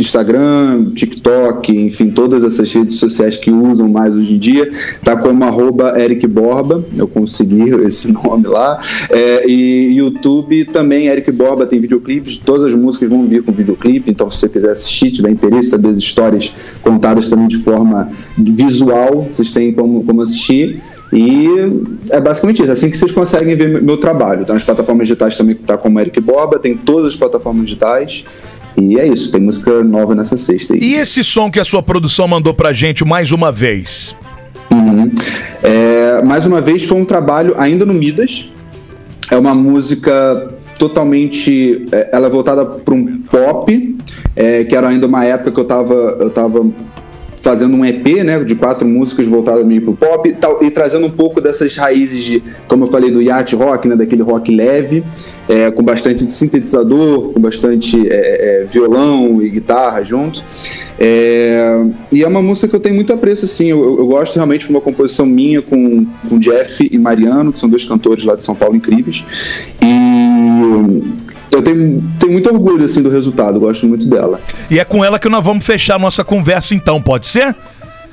Instagram, 0.01 0.91
TikTok, 0.95 1.71
enfim, 1.75 2.09
todas 2.09 2.43
essas 2.43 2.71
redes 2.73 2.97
sociais 2.97 3.37
que 3.37 3.51
usam 3.51 3.87
mais 3.89 4.15
hoje 4.15 4.33
em 4.33 4.37
dia, 4.39 4.69
tá 5.03 5.15
como 5.17 5.43
arroba 5.43 5.99
Eric 5.99 6.25
Borba, 6.27 6.83
eu 6.95 7.07
consegui 7.07 7.69
esse 7.85 8.11
nome 8.11 8.47
lá, 8.47 8.79
É, 9.09 9.49
e 9.49 9.93
YouTube 9.97 10.65
também, 10.65 11.07
Eric 11.07 11.31
Borba 11.31 11.65
tem 11.65 11.79
videoclipes, 11.79 12.37
todas 12.37 12.65
as 12.65 12.73
músicas 12.73 13.09
vão 13.09 13.25
vir 13.25 13.43
com 13.43 13.51
videoclipe, 13.51 14.09
então 14.09 14.29
se 14.29 14.37
você 14.39 14.49
quiser 14.49 14.71
assistir, 14.71 15.11
tiver 15.11 15.31
interesse, 15.31 15.69
saber 15.69 15.89
as 15.89 15.97
histórias 15.97 16.55
contadas 16.81 17.29
também 17.29 17.47
de 17.47 17.57
forma 17.57 18.09
visual, 18.37 19.27
vocês 19.31 19.51
têm 19.51 19.73
como, 19.73 20.03
como 20.03 20.21
assistir. 20.21 20.81
E 21.11 21.47
é 22.11 22.21
basicamente 22.21 22.61
isso, 22.61 22.69
é 22.69 22.73
assim 22.73 22.91
que 22.91 22.95
vocês 22.95 23.11
conseguem 23.11 23.55
ver 23.55 23.81
meu- 23.81 23.97
trabalho. 23.97 24.45
Tá 24.45 24.53
nas 24.53 24.63
plataformas 24.63 25.07
digitais 25.07 25.35
também, 25.35 25.55
tá 25.55 25.75
como 25.75 25.99
Eric 25.99 26.19
Borba, 26.21 26.59
tem 26.59 26.77
todas 26.77 27.07
as 27.07 27.15
plataformas 27.15 27.63
digitais. 27.65 28.23
E 28.77 28.99
é 28.99 29.07
isso, 29.07 29.31
tem 29.31 29.41
música 29.41 29.83
nova 29.83 30.15
nessa 30.15 30.37
sexta 30.37 30.73
aí. 30.73 30.79
E 30.81 30.95
esse 30.95 31.23
som 31.23 31.51
que 31.51 31.59
a 31.59 31.65
sua 31.65 31.83
produção 31.83 32.27
mandou 32.27 32.53
pra 32.53 32.71
gente 32.71 33.03
mais 33.03 33.31
uma 33.31 33.51
vez? 33.51 34.15
Uhum. 34.71 35.11
É, 35.63 36.21
mais 36.23 36.45
uma 36.45 36.61
vez, 36.61 36.83
foi 36.83 36.97
um 36.97 37.05
trabalho 37.05 37.55
ainda 37.57 37.85
no 37.85 37.93
Midas. 37.93 38.49
É 39.31 39.37
uma 39.37 39.53
música 39.53 40.53
totalmente. 40.77 41.85
é, 41.91 42.09
ela 42.11 42.27
é 42.27 42.29
voltada 42.29 42.65
para 42.65 42.93
um 42.93 43.17
pop, 43.23 43.97
é, 44.35 44.63
que 44.63 44.75
era 44.75 44.87
ainda 44.87 45.05
uma 45.05 45.25
época 45.25 45.51
que 45.51 45.59
eu 45.59 45.65
tava, 45.65 45.93
eu 46.19 46.29
tava 46.29 46.65
fazendo 47.41 47.75
um 47.75 47.85
EP, 47.85 48.23
né, 48.23 48.43
de 48.43 48.55
quatro 48.55 48.87
músicas 48.87 49.25
voltadas 49.25 49.65
meio 49.65 49.81
pro 49.81 49.93
pop 49.93 50.27
e, 50.27 50.33
tal, 50.33 50.61
e 50.63 50.69
trazendo 50.69 51.05
um 51.05 51.09
pouco 51.09 51.39
dessas 51.39 51.75
raízes 51.75 52.23
de, 52.23 52.43
como 52.67 52.83
eu 52.85 52.87
falei, 52.91 53.09
do 53.11 53.21
yacht 53.21 53.55
rock, 53.55 53.87
né, 53.87 53.95
daquele 53.95 54.21
rock 54.21 54.53
leve, 54.53 55.03
é, 55.47 55.71
com 55.71 55.81
bastante 55.81 56.29
sintetizador, 56.29 57.31
com 57.33 57.39
bastante 57.39 57.97
é, 58.07 58.61
é, 58.61 58.65
violão 58.65 59.41
e 59.41 59.49
guitarra 59.49 60.03
junto. 60.03 60.43
É, 60.99 61.85
e 62.11 62.23
é 62.23 62.27
uma 62.27 62.41
música 62.41 62.67
que 62.67 62.75
eu 62.75 62.79
tenho 62.79 62.95
muito 62.95 63.13
apreço, 63.13 63.45
assim, 63.45 63.67
eu, 63.67 63.81
eu- 63.99 64.07
gosto 64.09 64.35
realmente 64.35 64.65
de 64.65 64.71
uma 64.71 64.81
composição 64.81 65.25
minha 65.25 65.61
com, 65.61 66.05
com 66.27 66.37
Jeff 66.39 66.87
e 66.91 66.97
Mariano, 66.97 67.53
que 67.53 67.59
são 67.59 67.69
dois 67.69 67.85
cantores 67.85 68.23
lá 68.23 68.35
de 68.35 68.43
São 68.43 68.55
Paulo 68.55 68.75
incríveis. 68.75 69.23
E 69.81 71.03
eu 71.51 71.61
tenho, 71.61 72.03
tenho 72.19 72.31
muito 72.31 72.49
orgulho, 72.49 72.85
assim, 72.85 73.01
do 73.01 73.09
resultado, 73.09 73.59
gosto 73.59 73.87
muito 73.87 74.07
dela. 74.07 74.39
E 74.69 74.79
é 74.79 74.85
com 74.85 75.03
ela 75.03 75.17
que 75.17 75.27
nós 75.29 75.43
vamos 75.43 75.65
fechar 75.65 75.95
a 75.95 75.99
nossa 75.99 76.23
conversa 76.23 76.75
então, 76.75 77.01
pode 77.01 77.27
ser? 77.27 77.55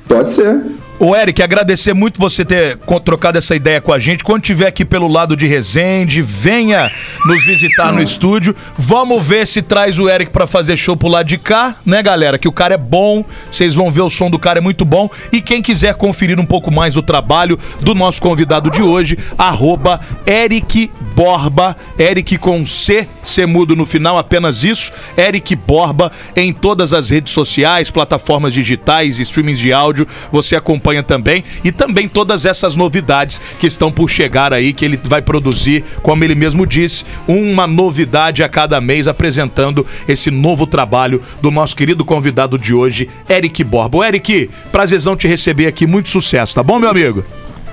Pode 0.07 0.31
ser. 0.31 0.61
Ô 0.99 1.15
Eric, 1.15 1.43
agradecer 1.43 1.93
muito 1.93 2.19
você 2.19 2.43
ter 2.43 2.79
trocado 3.05 3.37
essa 3.37 3.55
ideia 3.55 3.79
com 3.79 3.93
a 3.93 3.99
gente. 3.99 4.23
Quando 4.23 4.41
tiver 4.41 4.65
aqui 4.65 4.83
pelo 4.83 5.07
lado 5.07 5.37
de 5.37 5.45
Resende, 5.45 6.23
venha 6.23 6.91
nos 7.23 7.45
visitar 7.45 7.93
no 7.93 8.01
estúdio. 8.01 8.55
Vamos 8.75 9.25
ver 9.25 9.45
se 9.45 9.61
traz 9.61 9.99
o 9.99 10.09
Eric 10.09 10.31
pra 10.31 10.47
fazer 10.47 10.75
show 10.75 10.97
pro 10.97 11.07
lado 11.07 11.27
de 11.27 11.37
cá, 11.37 11.75
né, 11.85 12.01
galera? 12.01 12.39
Que 12.39 12.47
o 12.47 12.51
cara 12.51 12.73
é 12.73 12.77
bom, 12.79 13.23
vocês 13.51 13.75
vão 13.75 13.91
ver 13.91 14.01
o 14.01 14.09
som 14.09 14.27
do 14.27 14.39
cara 14.39 14.57
é 14.57 14.61
muito 14.61 14.83
bom. 14.83 15.07
E 15.31 15.39
quem 15.39 15.61
quiser 15.61 15.93
conferir 15.93 16.39
um 16.39 16.45
pouco 16.45 16.71
mais 16.71 16.95
do 16.95 17.03
trabalho 17.03 17.59
do 17.79 17.93
nosso 17.93 18.19
convidado 18.19 18.71
de 18.71 18.81
hoje, 18.81 19.19
arroba 19.37 19.99
Eric 20.25 20.89
Borba, 21.15 21.77
Eric 21.99 22.39
com 22.39 22.65
C, 22.65 23.07
C 23.21 23.45
mudo 23.45 23.75
no 23.75 23.85
final, 23.85 24.17
apenas 24.17 24.63
isso. 24.63 24.91
Eric 25.15 25.55
Borba 25.55 26.11
em 26.35 26.51
todas 26.51 26.91
as 26.91 27.11
redes 27.11 27.33
sociais, 27.33 27.91
plataformas 27.91 28.51
digitais, 28.51 29.19
streamings 29.19 29.59
de 29.59 29.71
áudio, 29.71 30.07
você 30.31 30.55
acompanha 30.55 30.86
também. 31.03 31.43
E 31.63 31.71
também 31.71 32.07
todas 32.07 32.45
essas 32.45 32.75
novidades 32.75 33.39
que 33.59 33.67
estão 33.67 33.91
por 33.91 34.09
chegar 34.09 34.53
aí, 34.53 34.73
que 34.73 34.85
ele 34.85 34.99
vai 35.03 35.21
produzir, 35.21 35.83
como 36.01 36.23
ele 36.23 36.35
mesmo 36.35 36.65
disse, 36.65 37.03
uma 37.27 37.67
novidade 37.67 38.43
a 38.43 38.49
cada 38.49 38.79
mês 38.81 39.07
apresentando 39.07 39.85
esse 40.07 40.31
novo 40.31 40.65
trabalho 40.65 41.21
do 41.41 41.51
nosso 41.51 41.75
querido 41.75 42.03
convidado 42.05 42.57
de 42.57 42.73
hoje, 42.73 43.07
Eric 43.29 43.63
Borba. 43.63 43.97
Ô, 43.97 44.03
Eric, 44.03 44.49
prazerzão 44.71 45.15
te 45.15 45.27
receber 45.27 45.67
aqui, 45.67 45.85
muito 45.85 46.09
sucesso, 46.09 46.55
tá 46.55 46.63
bom, 46.63 46.79
meu 46.79 46.89
amigo? 46.89 47.23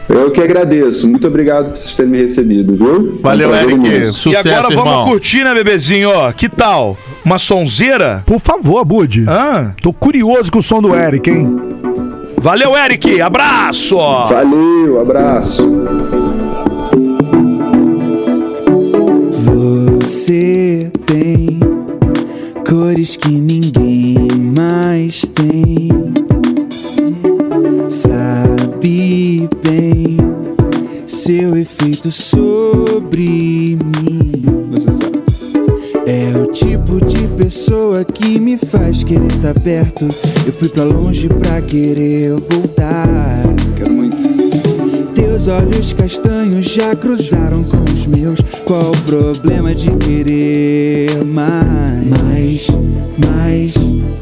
Eu 0.07 0.31
que 0.31 0.40
agradeço. 0.42 1.09
Muito 1.09 1.27
obrigado 1.27 1.70
por 1.70 1.79
vocês 1.79 1.94
terem 1.94 2.12
me 2.12 2.18
recebido, 2.18 2.74
viu? 2.77 3.18
Valeu, 3.22 3.48
Um 3.50 3.55
Eric. 3.55 4.05
Sucesso, 4.12 4.48
e 4.48 4.53
agora 4.53 4.70
irmão. 4.74 4.85
vamos 4.85 5.11
curtir, 5.11 5.44
né, 5.44 5.55
bebezinho? 5.55 6.11
Ó, 6.11 6.31
que 6.31 6.46
tal? 6.46 6.98
Uma 7.24 7.38
sonzeira? 7.38 8.22
Por 8.27 8.38
favor, 8.38 8.85
Bud. 8.85 9.24
Ah, 9.27 9.72
Tô 9.81 9.94
curioso 9.94 10.53
com 10.53 10.59
o 10.59 10.62
som 10.62 10.83
do 10.83 10.94
Eric, 10.94 11.31
hein? 11.31 11.59
Valeu, 12.40 12.77
Eric. 12.77 13.20
Abraço. 13.20 13.97
Valeu, 13.97 15.01
abraço. 15.01 15.85
Você 19.31 20.90
tem 21.07 21.61
cores 22.68 23.16
que 23.16 23.31
ninguém 23.31 24.29
mais 24.57 25.23
tem. 25.23 25.88
Sabe 27.88 29.49
bem 29.62 30.16
seu 31.07 31.57
efeito 31.57 32.11
sobre 32.11 33.54
pessoa 37.55 38.05
que 38.05 38.40
me 38.40 38.59
faz 38.59 39.05
querer 39.05 39.29
estar 39.29 39.55
perto. 39.61 40.09
Eu 40.45 40.53
fui 40.53 40.69
pra 40.69 40.83
longe 40.83 41.29
pra 41.29 41.62
querer 41.62 42.31
voltar. 42.31 43.45
Quero 43.77 43.93
muito. 43.93 44.17
Teus 45.14 45.47
olhos 45.47 45.93
castanhos 45.93 46.67
já 46.67 46.97
cruzaram 46.97 47.62
com 47.62 47.85
os 47.93 48.07
meus. 48.07 48.40
Qual 48.64 48.90
o 48.90 48.97
problema 49.03 49.73
de 49.73 49.88
querer 49.99 51.25
mais? 51.25 52.09
Mais, 52.09 52.67
mais, 53.25 53.75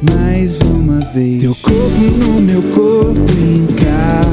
mais 0.03 0.61
uma 0.61 1.01
vez. 1.01 1.41
Teu 1.41 1.55
corpo 1.55 2.03
no 2.19 2.39
meu 2.39 2.63
corpo 2.75 3.33
encaixa. 3.33 4.32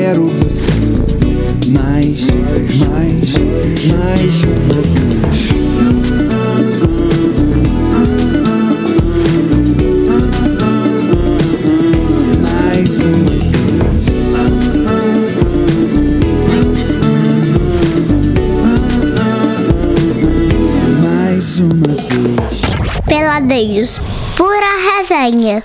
Quero 0.00 0.28
você. 0.28 0.70
Mais, 1.68 2.26
mais, 2.78 3.34
mais 3.84 4.44
uma 4.44 4.80
vez. 4.80 5.50
mais 12.40 13.00
uma 13.02 13.30
vez. 13.30 14.00
Mais 21.02 21.60
uma 21.60 21.94
vez. 21.94 22.62
Peladeiros, 23.06 24.00
pura 24.34 24.70
resenha. 24.96 25.62